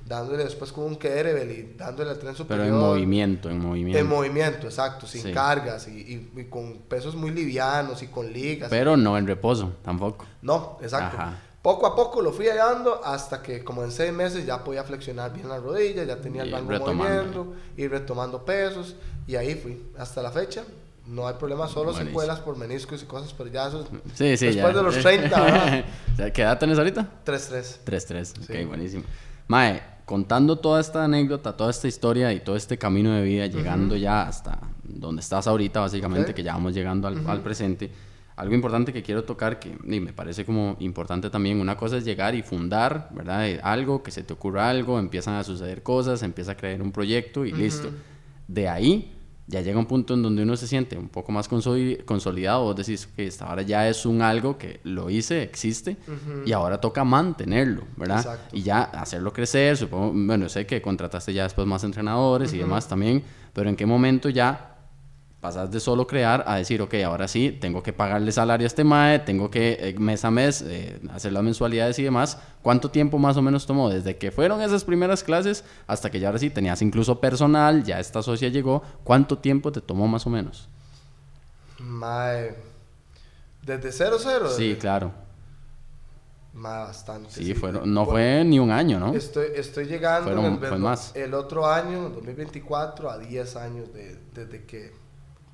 [0.07, 2.67] dándole después con un kettlebell y dándole al tren superior.
[2.67, 3.99] Pero en movimiento, en movimiento.
[3.99, 8.71] En movimiento, exacto, sin cargas y, y, con pesos muy livianos y con ligas.
[8.71, 10.25] Pero no en reposo, tampoco.
[10.41, 11.19] No, exacto.
[11.19, 11.39] Ajá.
[11.65, 15.33] Poco a poco lo fui hallando hasta que como en seis meses ya podía flexionar
[15.33, 18.97] bien las rodillas, ya tenía el rango moviendo, ir retomando pesos
[19.27, 20.63] y ahí fui hasta la fecha.
[21.07, 23.83] No hay problema, solo secuelas por meniscos y cosas, pero ya eso
[24.15, 25.85] sí, sí, después de los 30.
[26.35, 27.09] ¿Qué edad tenés ahorita?
[27.25, 27.79] 3-3.
[27.87, 29.05] 3-3, ok, buenísimo.
[29.49, 33.97] Mae, contando toda esta anécdota, toda esta historia y todo este camino de vida, llegando
[33.97, 37.91] ya hasta donde estás ahorita, básicamente, que ya vamos llegando al, al presente
[38.37, 42.35] algo importante que quiero tocar, que me parece como importante también, una cosa es llegar
[42.35, 43.49] y fundar, ¿verdad?
[43.49, 46.91] Eh, algo, que se te ocurra algo, empiezan a suceder cosas, empieza a crear un
[46.91, 47.91] proyecto y listo.
[48.49, 49.13] De ahí
[49.47, 53.07] ya llega un punto en donde uno se siente un poco más consolidado, vos decís
[53.15, 55.97] que esta ahora ya es un algo que lo hice, existe,
[56.47, 58.41] y ahora toca mantenerlo, ¿verdad?
[58.53, 62.89] Y ya hacerlo crecer, supongo, bueno, sé que contrataste ya después más entrenadores y demás
[62.89, 63.23] también,
[63.53, 64.74] pero en qué momento ya
[65.45, 68.83] pasas de solo crear a decir, ok, ahora sí, tengo que pagarle salario a este
[68.83, 72.39] MAE, tengo que eh, mes a mes eh, hacer las mensualidades y demás.
[72.63, 76.29] ¿Cuánto tiempo más o menos tomó desde que fueron esas primeras clases hasta que ya
[76.29, 78.83] ahora sí tenías incluso personal, ya esta socia llegó?
[79.05, 80.67] ¿Cuánto tiempo te tomó más o menos?
[81.79, 82.57] MAE,
[83.67, 84.49] desde cero cero.
[84.49, 85.13] Sí, claro.
[86.55, 87.29] Mae, bastante.
[87.31, 89.13] Sí, Fueron, no fue ni un año, ¿no?
[89.13, 91.15] Estoy, estoy llegando el, más.
[91.15, 95.04] el otro año, 2024, a 10 años de, desde que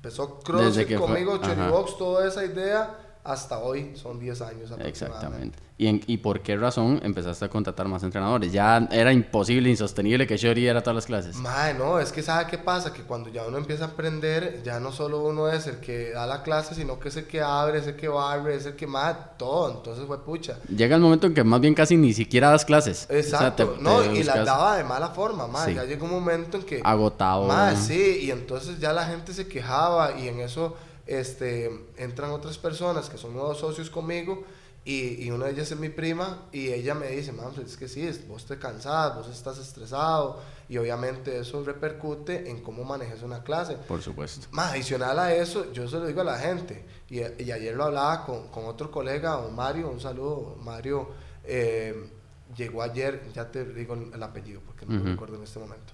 [0.03, 1.39] Empezó CrossFit conmigo,
[1.69, 5.59] Box, toda esa idea, hasta hoy son 10 años Exactamente.
[5.83, 8.51] ¿Y, por qué razón empezaste a contratar más entrenadores?
[8.51, 11.37] Ya era imposible, insostenible que Shori diera todas las clases.
[11.37, 12.93] Mae, no, es que ¿sabe qué pasa?
[12.93, 16.27] Que cuando ya uno empieza a aprender, ya no solo uno es el que da
[16.27, 18.85] la clase, sino que es el que abre, es el que barre, es el que
[18.85, 19.71] mata, todo.
[19.71, 20.57] Entonces fue pucha.
[20.69, 23.07] Llega el momento en que más bien casi ni siquiera das clases.
[23.09, 23.77] Exacto.
[23.81, 25.73] no, y las daba de mala forma, mae.
[25.73, 26.81] Ya llegó un momento en que...
[26.83, 27.47] Agotado.
[27.47, 30.75] Mae, sí, y entonces ya la gente se quejaba y en eso
[31.05, 34.43] este, entran otras personas que son nuevos socios conmigo
[34.83, 37.31] Y, y, una de ellas es mi prima y ella me dice,
[37.63, 42.83] es que sí, vos te cansás, vos estás estresado y obviamente eso repercute en cómo
[42.83, 43.75] manejes una clase.
[43.87, 44.47] Por supuesto.
[44.49, 47.83] Más adicional a eso, yo se lo digo a la gente y, y ayer lo
[47.83, 51.09] hablaba con, con, otro colega, Mario, un saludo, Mario
[51.43, 52.09] eh,
[52.55, 55.93] llegó ayer, ya te digo el apellido porque no lo recuerdo en este momento.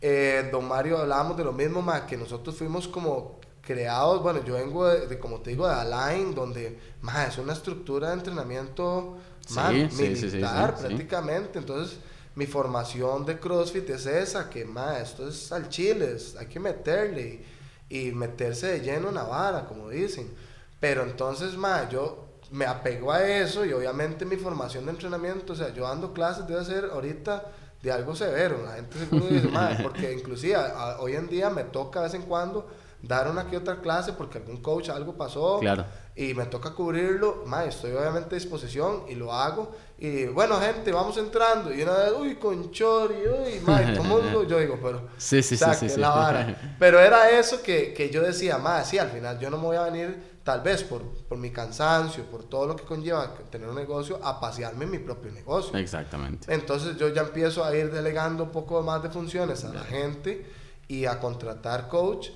[0.00, 4.54] Eh, don Mario hablábamos de lo mismo, más que nosotros fuimos como creados, bueno, yo
[4.54, 9.18] vengo de, como te digo, de Align, donde más es una estructura de entrenamiento
[9.50, 11.98] más militar prácticamente, entonces
[12.34, 17.44] mi formación de CrossFit es esa, que más esto es al chile, hay que meterle
[17.88, 20.30] y, meterse de lleno en la vara, como dicen,
[20.78, 25.56] pero entonces más yo me apego a eso y obviamente mi formación de entrenamiento, o
[25.56, 27.44] sea, yo dando clases debe ser ahorita
[27.82, 29.48] de algo severo, la gente seguro dice,
[29.82, 30.56] porque inclusive
[30.98, 32.68] hoy en día me toca de vez en cuando
[33.02, 35.84] dar una que otra clase porque algún coach algo pasó claro.
[36.14, 39.74] y me toca cubrirlo, ma, estoy obviamente a disposición y lo hago.
[39.98, 41.72] Y bueno, gente, vamos entrando.
[41.74, 45.08] Y una vez, uy, con Chori, uy, ma, mundo, yo digo, pero.
[45.16, 46.74] Sí, sí, sí, sí, la vara.
[46.78, 49.76] Pero era eso que, que yo decía, ma, sí, al final yo no me voy
[49.76, 53.74] a venir, tal vez por, por mi cansancio, por todo lo que conlleva tener un
[53.74, 55.76] negocio, a pasearme en mi propio negocio.
[55.78, 56.52] Exactamente.
[56.52, 60.46] Entonces yo ya empiezo a ir delegando un poco más de funciones a la gente
[60.88, 62.30] y a contratar coach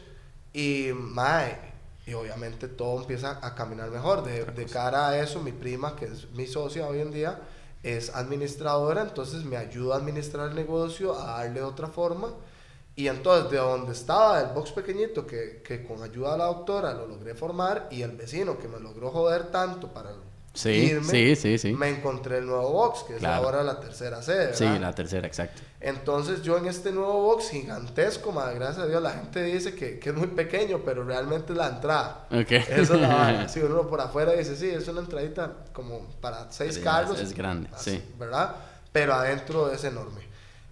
[0.55, 1.59] y, mae,
[2.07, 4.23] y obviamente todo empieza a caminar mejor.
[4.23, 7.41] De, de, cara a eso, mi prima, que es mi socia hoy en día,
[7.83, 12.33] es administradora, entonces me ayuda a administrar el negocio, a darle otra forma.
[12.97, 16.95] Y entonces, de donde estaba el box pequeñito, que, que con ayuda de la doctora
[16.95, 20.13] lo logré formar, y el vecino que me logró joder tanto para
[20.55, 21.73] Sí, sí, sí, sí.
[21.73, 24.55] Me encontré el nuevo box, que es ahora la tercera sede.
[24.55, 25.61] Sí, la tercera, exacto.
[25.81, 29.99] Entonces yo en este nuevo box gigantesco, madre, gracias a Dios, la gente dice que,
[29.99, 32.27] que, es muy pequeño, pero realmente es la entrada.
[32.31, 32.65] Okay.
[32.71, 36.79] Eso es la Si uno por afuera dice, sí, es una entradita como para seis
[36.79, 37.21] carros.
[37.21, 38.01] Es grande, sí.
[38.17, 38.55] ¿Verdad?
[38.93, 40.23] Pero adentro es enorme.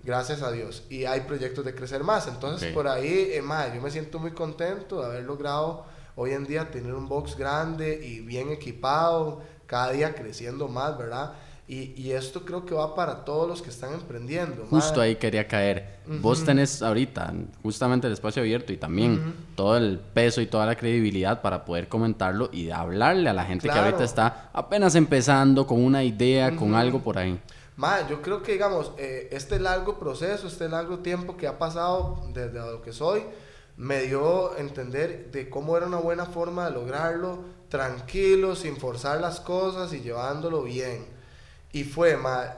[0.04, 0.84] Gracias a Dios.
[0.90, 2.28] Y hay proyectos de crecer más.
[2.28, 5.84] Entonces por ahí, eh, madre, yo me siento muy contento de haber logrado
[6.16, 9.42] hoy en día tener un box grande y bien equipado
[9.72, 11.32] cada día creciendo más, ¿verdad?
[11.66, 14.66] Y, y, esto creo que va para todos los que están emprendiendo.
[14.68, 16.00] Justo ahí quería caer.
[16.20, 20.76] Vos tenés ahorita justamente el espacio abierto y también todo el peso y toda la
[20.76, 25.82] credibilidad para poder comentarlo y hablarle a la gente que ahorita está apenas empezando con
[25.82, 27.40] una idea, con algo por ahí.
[27.76, 32.20] Ma, yo creo que, digamos, eh, este largo proceso, este largo tiempo que ha pasado
[32.34, 33.22] desde lo que soy,
[33.78, 39.18] me dio a entender de cómo era una buena forma de lograrlo, tranquilo, sin forzar
[39.18, 41.06] las cosas y llevándolo bien.
[41.72, 42.54] Y fue, ma,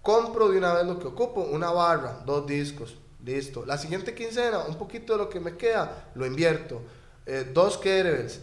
[0.00, 3.66] compro de una vez lo que ocupo, una barra, dos discos, listo.
[3.66, 6.80] La siguiente quincena, un poquito de lo que me queda, lo invierto.
[7.26, 8.40] Eh, dos kettlebells,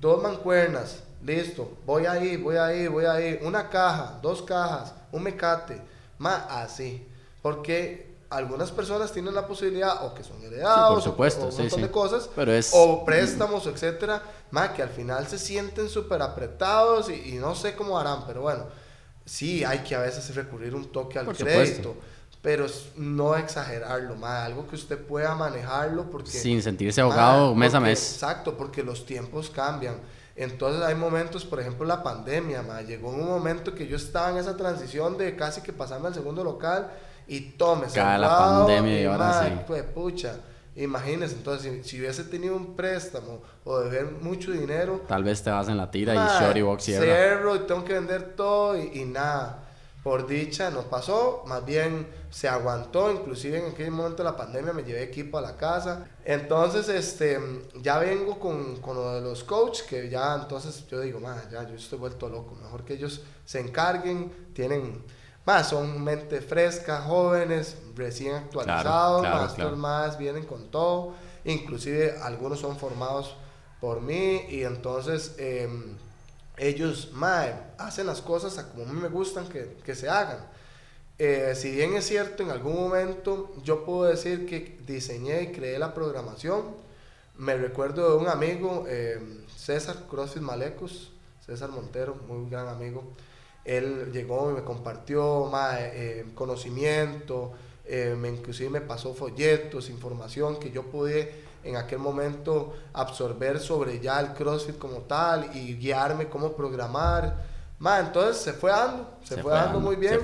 [0.00, 1.76] dos mancuernas, listo.
[1.84, 3.38] Voy ahí, voy ahí, voy ahí.
[3.42, 5.78] Una caja, dos cajas, un mecate,
[6.16, 7.06] más así.
[7.42, 11.82] Porque algunas personas tienen la posibilidad o que son heredados por supuesto, o, un montón
[11.82, 12.70] de cosas Pero es...
[12.72, 17.98] o préstamos etcétera más que al final se sienten súper apretados y, no sé cómo
[17.98, 18.64] harán pero bueno
[19.24, 21.96] sí hay que a veces recurrir un toque al crédito
[22.42, 27.80] pero no exagerarlo más algo que usted pueda manejarlo porque sin sentirse ahogado mes a
[27.80, 28.12] mes.
[28.14, 29.96] exacto porque los tiempos cambian.
[30.36, 34.38] Entonces hay momentos, por ejemplo, la pandemia, ma, llegó un momento que yo estaba en
[34.38, 36.90] esa transición de casi que pasarme al segundo local
[37.26, 39.52] y tome, Cada la pandemia y, ahora sí.
[39.66, 40.36] Pues pucha,
[40.76, 45.02] imagínese, entonces si, hubiese tenido un préstamo o deber mucho dinero.
[45.06, 47.04] Tal vez te vas en la tira y shorty box cierra.
[47.04, 49.66] Cierro y tengo que vender todo y, nada.
[50.02, 54.72] Por dicha no pasó, más bien se aguantó, inclusive en aquel momento de la pandemia
[54.72, 56.08] me llevé equipo a la casa.
[56.24, 57.38] Entonces, este,
[57.82, 61.20] ya vengo con, con lo de los coaches, que ya entonces yo digo,
[61.52, 65.04] ya yo estoy vuelto loco, mejor que ellos se encarguen, tienen
[65.46, 71.14] más son mente fresca, jóvenes, recién actualizados, más más vienen con todo,
[71.44, 73.34] inclusive algunos son formados
[73.80, 75.96] por mí y entonces em,
[76.56, 80.38] ellos mae, hacen las cosas a como a mí me gustan que, que se hagan.
[81.18, 85.78] Eh, si bien es cierto, en algún momento yo puedo decir que diseñé y creé
[85.78, 86.74] la programación,
[87.36, 91.12] me recuerdo de un amigo, em, César CrossFit Malecos,
[91.44, 93.04] César Montero, muy gran amigo,
[93.64, 97.52] él llegó y me compartió más eh, conocimiento,
[97.84, 104.00] eh, me, inclusive me pasó folletos, información que yo pude en aquel momento absorber sobre
[104.00, 107.48] ya el CrossFit como tal y guiarme cómo programar.
[107.78, 110.20] Más, entonces se fue dando, se, fue, dando, muy bien.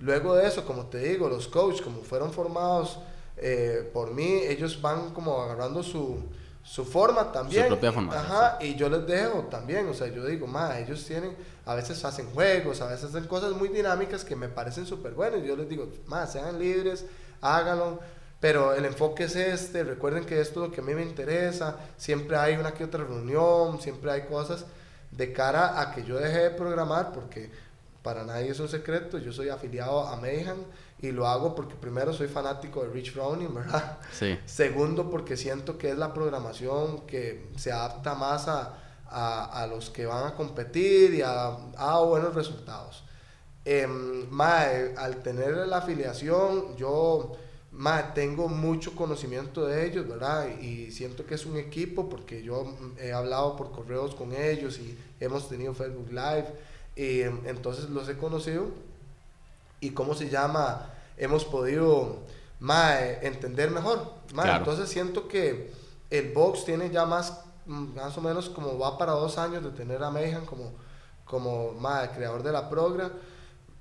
[0.00, 2.98] Luego de eso, como te digo, los coaches, como fueron formados
[3.36, 6.18] eh, por mí, ellos van como agarrando su,
[6.64, 7.64] su forma también.
[7.64, 8.18] Su propia forma.
[8.18, 11.36] Ajá, y yo les dejo también, o sea, yo digo, ma, ellos tienen,
[11.66, 15.42] a veces hacen juegos, a veces hacen cosas muy dinámicas que me parecen súper buenas.
[15.44, 17.04] Yo les digo, ma, sean libres,
[17.42, 18.00] háganlo,
[18.40, 21.76] pero el enfoque es este, recuerden que esto es lo que a mí me interesa,
[21.98, 24.64] siempre hay una que otra reunión, siempre hay cosas
[25.10, 27.50] de cara a que yo deje de programar, porque
[28.02, 30.58] para nadie es un secreto, yo soy afiliado a Mayhem
[31.04, 33.98] y lo hago porque primero soy fanático de Rich Browning, ¿verdad?
[34.12, 34.38] Sí.
[34.46, 38.78] Segundo, porque siento que es la programación que se adapta más a,
[39.10, 43.04] a, los que van a competir y a, a buenos resultados.
[43.64, 43.86] Eh,
[44.96, 47.32] al tener la afiliación, yo
[48.14, 50.48] tengo mucho conocimiento de ellos, ¿verdad?
[50.60, 54.96] Y siento que es un equipo porque yo he hablado por correos con ellos y
[55.20, 56.46] hemos tenido Facebook Live,
[56.96, 58.68] y entonces los he conocido
[59.80, 62.18] y cómo se llama, hemos podido
[62.60, 64.12] más entender mejor.
[64.30, 65.72] Entonces siento que
[66.10, 70.02] el box tiene ya más, más o menos como va para dos años de tener
[70.02, 70.72] a Mayhem como,
[71.24, 73.10] como más creador de la program.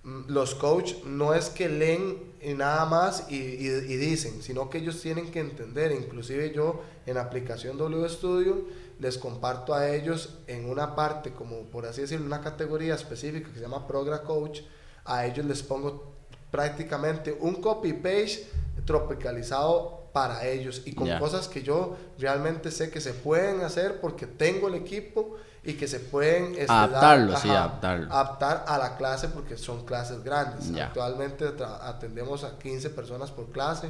[0.04, 5.02] Mm, los coach no es que leen nada más y, y, dicen, sino que ellos
[5.02, 5.92] tienen que entender.
[5.92, 8.66] Inclusive yo en aplicación W Studio
[9.00, 13.56] les comparto a ellos en una parte, como por así decirlo, una categoría específica que
[13.56, 14.62] se llama Program Coach.
[15.06, 16.13] A ellos les pongo
[16.54, 18.48] prácticamente un copy page
[18.86, 24.28] tropicalizado para ellos y con cosas que yo realmente sé que se pueden hacer porque
[24.28, 29.58] tengo el equipo y que se pueden este, adaptarlo, sí, adaptar a la clase porque
[29.58, 30.72] son clases grandes.
[30.80, 31.52] Actualmente
[31.82, 33.90] atendemos a 15 personas por clase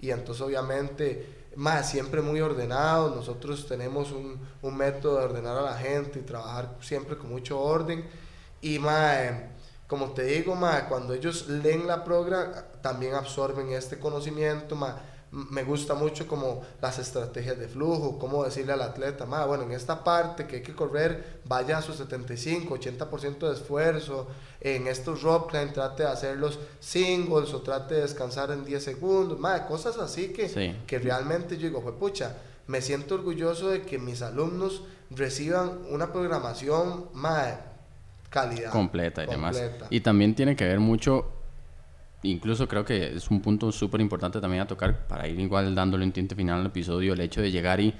[0.00, 3.14] y entonces obviamente más siempre muy ordenado.
[3.14, 7.60] Nosotros tenemos un, un, método de ordenar a la gente y trabajar siempre con mucho
[7.60, 8.04] orden.
[8.62, 9.30] Y más
[9.90, 14.96] como te digo, ma, cuando ellos leen la progra, también absorben este conocimiento, ma,
[15.32, 19.72] me gusta mucho como las estrategias de flujo, cómo decirle al atleta, ma, bueno, en
[19.72, 24.28] esta parte que hay que correr, vaya a su 75, 80% de esfuerzo,
[24.60, 28.84] en estos rock climb trate de hacer los singles o trate de descansar en 10
[28.84, 32.36] segundos, ma, cosas así que, que realmente yo digo, fue pucha,
[32.68, 37.69] me siento orgulloso de que mis alumnos reciban una programación, ma,
[38.30, 38.70] calidad.
[38.70, 39.62] Completa y demás.
[39.90, 41.30] Y también tiene que ver mucho,
[42.22, 46.04] incluso creo que es un punto súper importante también a tocar para ir igual dándole
[46.04, 47.94] un tinte final al episodio, el hecho de llegar y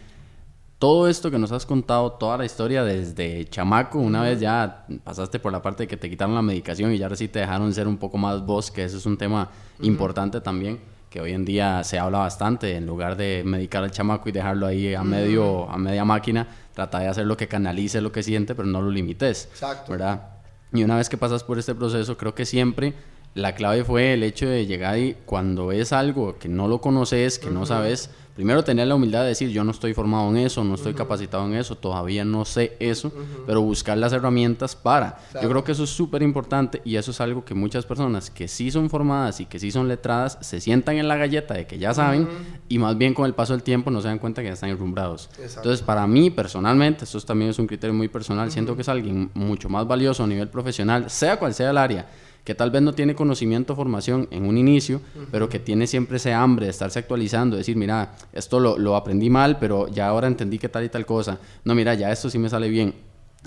[0.79, 5.39] todo esto que nos has contado, toda la historia desde chamaco, una vez ya pasaste
[5.39, 7.75] por la parte de que te quitaron la medicación y ya ahora sí te dejaron
[7.75, 9.51] ser un poco más vos, que eso es un tema
[9.81, 10.79] importante también
[11.11, 14.67] que hoy en día se habla bastante, en lugar de medicar al chamaco y dejarlo
[14.67, 18.55] ahí a, medio, a media máquina, trata de hacer lo que canalice lo que siente,
[18.55, 19.49] pero no lo limites.
[19.51, 19.91] Exacto.
[19.91, 20.29] ¿Verdad?
[20.73, 22.95] Y una vez que pasas por este proceso, creo que siempre
[23.35, 27.41] la clave fue el hecho de llegar y cuando ves algo que no lo conoces,
[27.41, 28.11] que no sabes,
[28.41, 31.45] primero tener la humildad de decir, yo no estoy formado en eso, no estoy capacitado
[31.45, 33.13] en eso, todavía no sé eso,
[33.47, 35.19] pero buscar las herramientas para.
[35.43, 38.49] Yo creo que eso es súper importante y eso es algo que muchas personas que
[38.49, 41.79] sí son formadas y que sí son letradas se sientan en la galleta de que
[41.79, 42.27] ya saben
[42.67, 44.71] y más bien con el paso del tiempo no se dan cuenta que ya están
[44.71, 45.29] enrumbrados.
[45.39, 49.31] Entonces, para mí personalmente, esto también es un criterio muy personal, siento que es alguien
[49.35, 52.09] mucho más valioso a nivel profesional, sea cual sea el área
[52.45, 56.17] que tal vez no tiene conocimiento o formación en un inicio, pero que tiene siempre
[56.17, 60.27] ese hambre de estarse actualizando, decir, mira, esto lo, lo, aprendí mal, pero ya ahora
[60.27, 61.39] entendí que tal y tal cosa.
[61.65, 62.95] No, mira, ya esto sí me sale bien.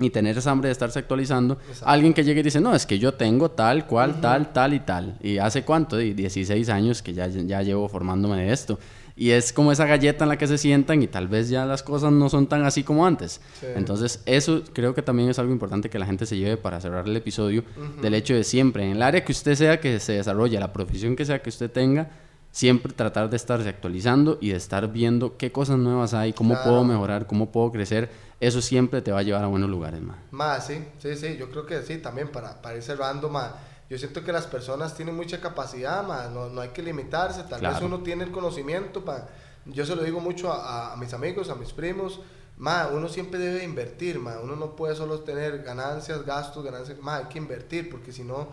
[0.00, 1.56] Y tener esa hambre de estarse actualizando.
[1.84, 4.80] Alguien que llegue y dice, no, es que yo tengo tal, cual, tal, tal y
[4.80, 5.16] tal.
[5.22, 5.96] ¿Y hace cuánto?
[5.96, 8.78] 16 años que ya, ya llevo formándome de esto.
[9.16, 11.84] Y es como esa galleta en la que se sientan y tal vez ya las
[11.84, 13.40] cosas no son tan así como antes.
[13.76, 17.06] Entonces, eso creo que también es algo importante que la gente se lleve para cerrar
[17.06, 17.62] el episodio,
[18.02, 21.14] del hecho de siempre, en el área que usted sea que se desarrolle, la profesión
[21.14, 22.10] que sea que usted tenga,
[22.50, 26.84] siempre tratar de estarse actualizando y de estar viendo qué cosas nuevas hay, cómo puedo
[26.84, 28.10] mejorar, cómo puedo crecer.
[28.40, 30.16] Eso siempre te va a llevar a buenos lugares, más.
[30.32, 33.52] Más, sí, sí, sí, yo creo que sí, también para, para ir cerrando, más
[33.90, 37.80] yo siento que las personas tienen mucha capacidad, no, no, hay que limitarse, tal vez
[37.82, 39.28] uno tiene el conocimiento, para
[39.66, 42.20] yo se lo digo mucho a, mis amigos, a mis primos,
[42.56, 47.16] ma, uno siempre debe invertir, ma, uno no puede solo tener ganancias, gastos, ganancias, ma,
[47.16, 48.48] hay que invertir, porque si no,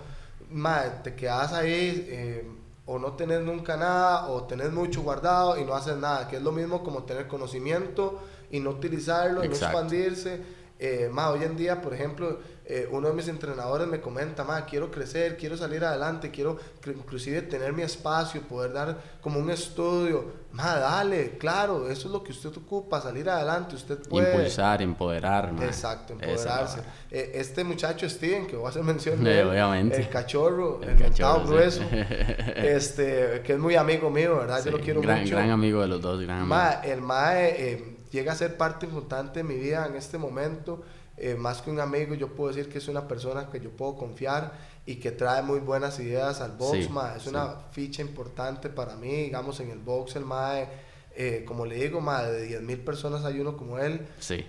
[0.49, 2.47] ma, te quedas ahí eh,
[2.85, 6.41] o no tenés nunca nada, o tenés mucho guardado y no haces nada, que es
[6.41, 10.60] lo mismo como tener conocimiento y no utilizarlo, y no expandirse.
[10.83, 14.65] Eh, ma, hoy en día, por ejemplo, eh, uno de mis entrenadores me comenta, ma,
[14.65, 16.57] quiero crecer, quiero salir adelante, quiero
[16.87, 20.41] inclusive tener mi espacio, poder dar como un estudio.
[20.53, 24.33] Ma, dale, claro, eso es lo que usted ocupa, salir adelante, usted puede...
[24.33, 25.53] Impulsar, empoderar.
[25.61, 26.79] Exacto, empoderarse.
[27.11, 29.97] Eh, este muchacho Steven, que voy a hacer mención de obviamente.
[29.97, 31.83] el cachorro, el, el grueso,
[32.55, 34.65] este, que es muy amigo mío, ¿verdad?
[34.65, 35.35] Yo lo quiero gran, mucho.
[35.35, 36.55] Gran amigo de los dos, gran amigo.
[36.55, 37.90] Ma, el mae...
[38.11, 40.83] Eh, llega a ser parte importante de mi vida en este momento.
[41.17, 43.95] Eh, más que un amigo, yo puedo decir que es una persona que yo puedo
[43.95, 44.53] confiar
[44.85, 49.59] y que trae muy buenas ideas al box, es una ficha importante para mí, digamos,
[49.59, 50.67] en el box, el MAE,
[51.15, 54.07] eh, como le digo, más de 10 mil personas hay uno como él,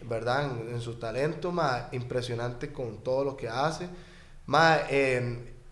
[0.09, 0.51] ¿verdad?
[0.71, 3.89] En, su talento, más impresionante con todo lo que hace,
[4.47, 4.81] más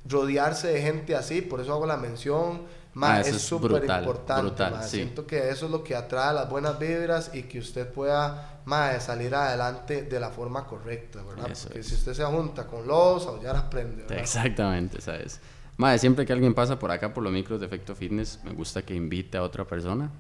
[0.05, 2.63] rodearse de gente así, por eso hago la mención,
[2.95, 7.45] más es súper importante, siento que eso es lo que atrae las buenas vibras y
[7.45, 11.57] que usted pueda más salir adelante de la forma correcta, ¿verdad?
[11.63, 14.05] Porque si usted se junta con los, ya aprende.
[14.11, 15.41] Exactamente, ¿sabes?
[15.77, 18.83] Madre, siempre que alguien pasa por acá por los micros de Efecto Fitness, me gusta
[18.83, 20.11] que invite a otra persona.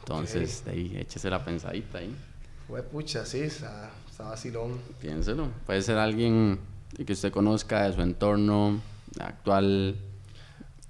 [0.00, 2.14] Entonces, ahí, échese la pensadita ahí.
[2.68, 4.78] Fue pucha, sí, está, vacilón.
[5.00, 5.48] Piénselo.
[5.64, 6.58] Puede ser alguien
[7.04, 8.80] que usted conozca de su entorno
[9.18, 9.96] actual.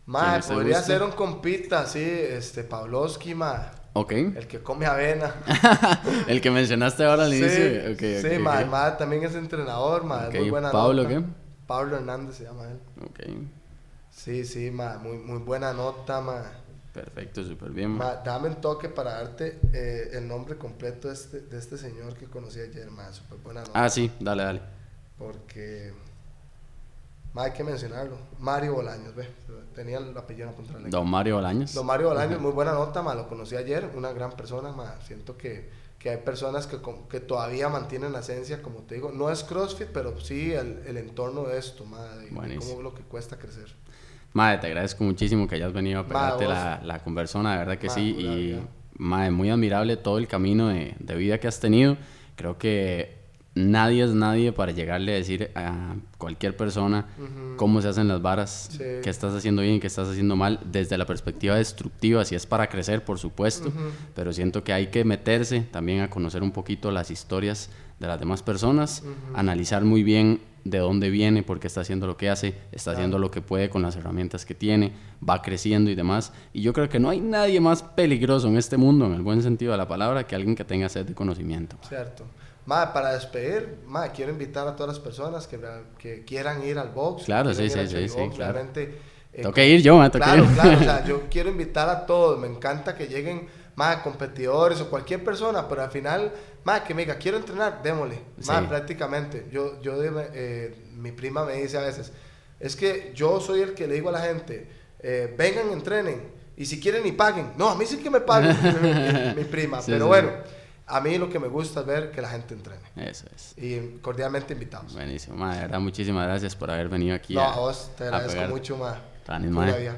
[0.06, 3.70] Madre, podría ser un compita, sí, este, Pavlovsky, madre.
[3.92, 4.12] Ok.
[4.12, 5.34] El que come avena.
[6.28, 7.48] el que mencionaste ahora al inicio.
[7.48, 11.22] Sí, okay, sí ma, también es entrenador, ma, muy buena ¿Pablo qué?
[11.66, 12.78] Pablo Hernández se llama él.
[13.02, 13.20] Ok.
[14.10, 16.42] Sí, sí, ma, muy, muy buena nota, ma.
[16.92, 17.90] Perfecto, súper bien.
[17.90, 18.16] Ma.
[18.24, 22.26] dame un toque para darte eh, el nombre completo de este, de este señor que
[22.26, 23.72] conocí ayer, ma, súper buena nota.
[23.74, 24.60] Ah, sí, dale, dale.
[25.18, 25.92] Porque
[27.42, 28.16] hay que mencionarlo.
[28.38, 29.28] Mario Bolaños, ve.
[29.74, 31.74] Tenía el apellido la Don Mario Bolaños.
[31.74, 33.14] Don Mario Bolaños, muy buena nota, ma.
[33.14, 34.94] Lo conocí ayer, una gran persona, ma.
[35.06, 35.68] Siento que,
[35.98, 36.78] que hay personas que,
[37.10, 39.12] que todavía mantienen la esencia, como te digo.
[39.12, 42.02] No es CrossFit, pero sí el, el entorno de esto, ma.
[42.16, 43.74] De, cómo lo que cuesta crecer.
[44.32, 47.90] Madre, te agradezco muchísimo que hayas venido a pegarte la, la conversona, de verdad que
[47.90, 48.16] sí.
[48.18, 48.66] Y,
[48.98, 51.96] madre, muy admirable todo el camino de, de vida que has tenido.
[52.34, 53.25] Creo que
[53.56, 57.06] nadie es nadie para llegarle a decir a cualquier persona
[57.56, 61.06] cómo se hacen las varas, qué estás haciendo bien, qué estás haciendo mal, desde la
[61.06, 63.72] perspectiva destructiva, si es para crecer, por supuesto,
[64.14, 68.20] pero siento que hay que meterse también a conocer un poquito las historias de las
[68.20, 69.02] demás personas,
[69.34, 73.18] analizar muy bien de dónde viene, por qué está haciendo lo que hace, está haciendo
[73.18, 74.92] lo que puede con las herramientas que tiene,
[75.26, 76.32] va creciendo y demás.
[76.52, 79.42] Y yo creo que no hay nadie más peligroso en este mundo, en el buen
[79.42, 81.78] sentido de la palabra, que alguien que tenga sed de conocimiento.
[81.88, 82.24] Cierto
[82.66, 83.78] para despedir,
[84.14, 85.58] quiero invitar a todas las personas que,
[85.98, 87.24] que quieran ir al box.
[87.24, 88.58] Claro, sí, sí, sí, sí, claro.
[88.58, 92.38] Eh, tengo que ir yo, ma, Claro, claro, o sea, yo quiero invitar a todos,
[92.38, 96.32] me encanta que lleguen más competidores o cualquier persona, pero al final,
[96.64, 99.46] más que me diga, quiero entrenar, démosle, más prácticamente.
[99.52, 102.12] Yo, yo eh, mi prima me dice a veces,
[102.58, 104.68] es que yo soy el que le digo a la gente,
[105.00, 106.20] eh, vengan, entrenen,
[106.56, 107.52] y si quieren ni paguen.
[107.58, 108.56] No, a mí sí que me paguen,
[109.36, 110.30] mi, prima, pero bueno
[110.86, 112.82] a mí lo que me gusta es ver que la gente entrene.
[112.96, 113.54] Eso es.
[113.58, 114.94] Y cordialmente invitados.
[114.94, 117.34] Buenísimo, ma, de verdad, muchísimas gracias por haber venido aquí.
[117.34, 118.96] No, a, vos, te agradezco mucho, ma.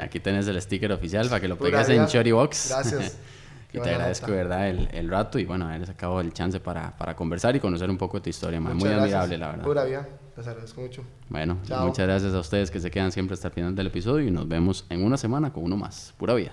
[0.01, 2.68] Aquí tenés el sticker oficial para que lo pegues en Chori Box.
[2.70, 3.18] Gracias.
[3.72, 7.14] y te agradezco, verdad, el, el, rato y bueno, haber sacado el chance para, para
[7.14, 8.72] conversar y conocer un poco de tu historia, ma.
[8.72, 9.64] Muy admirable, la verdad.
[9.64, 10.09] Pura vida.
[10.36, 11.05] Les agradezco mucho.
[11.28, 14.30] Bueno, muchas gracias a ustedes que se quedan siempre hasta el final del episodio y
[14.30, 16.14] nos vemos en una semana con uno más.
[16.16, 16.53] Pura vida.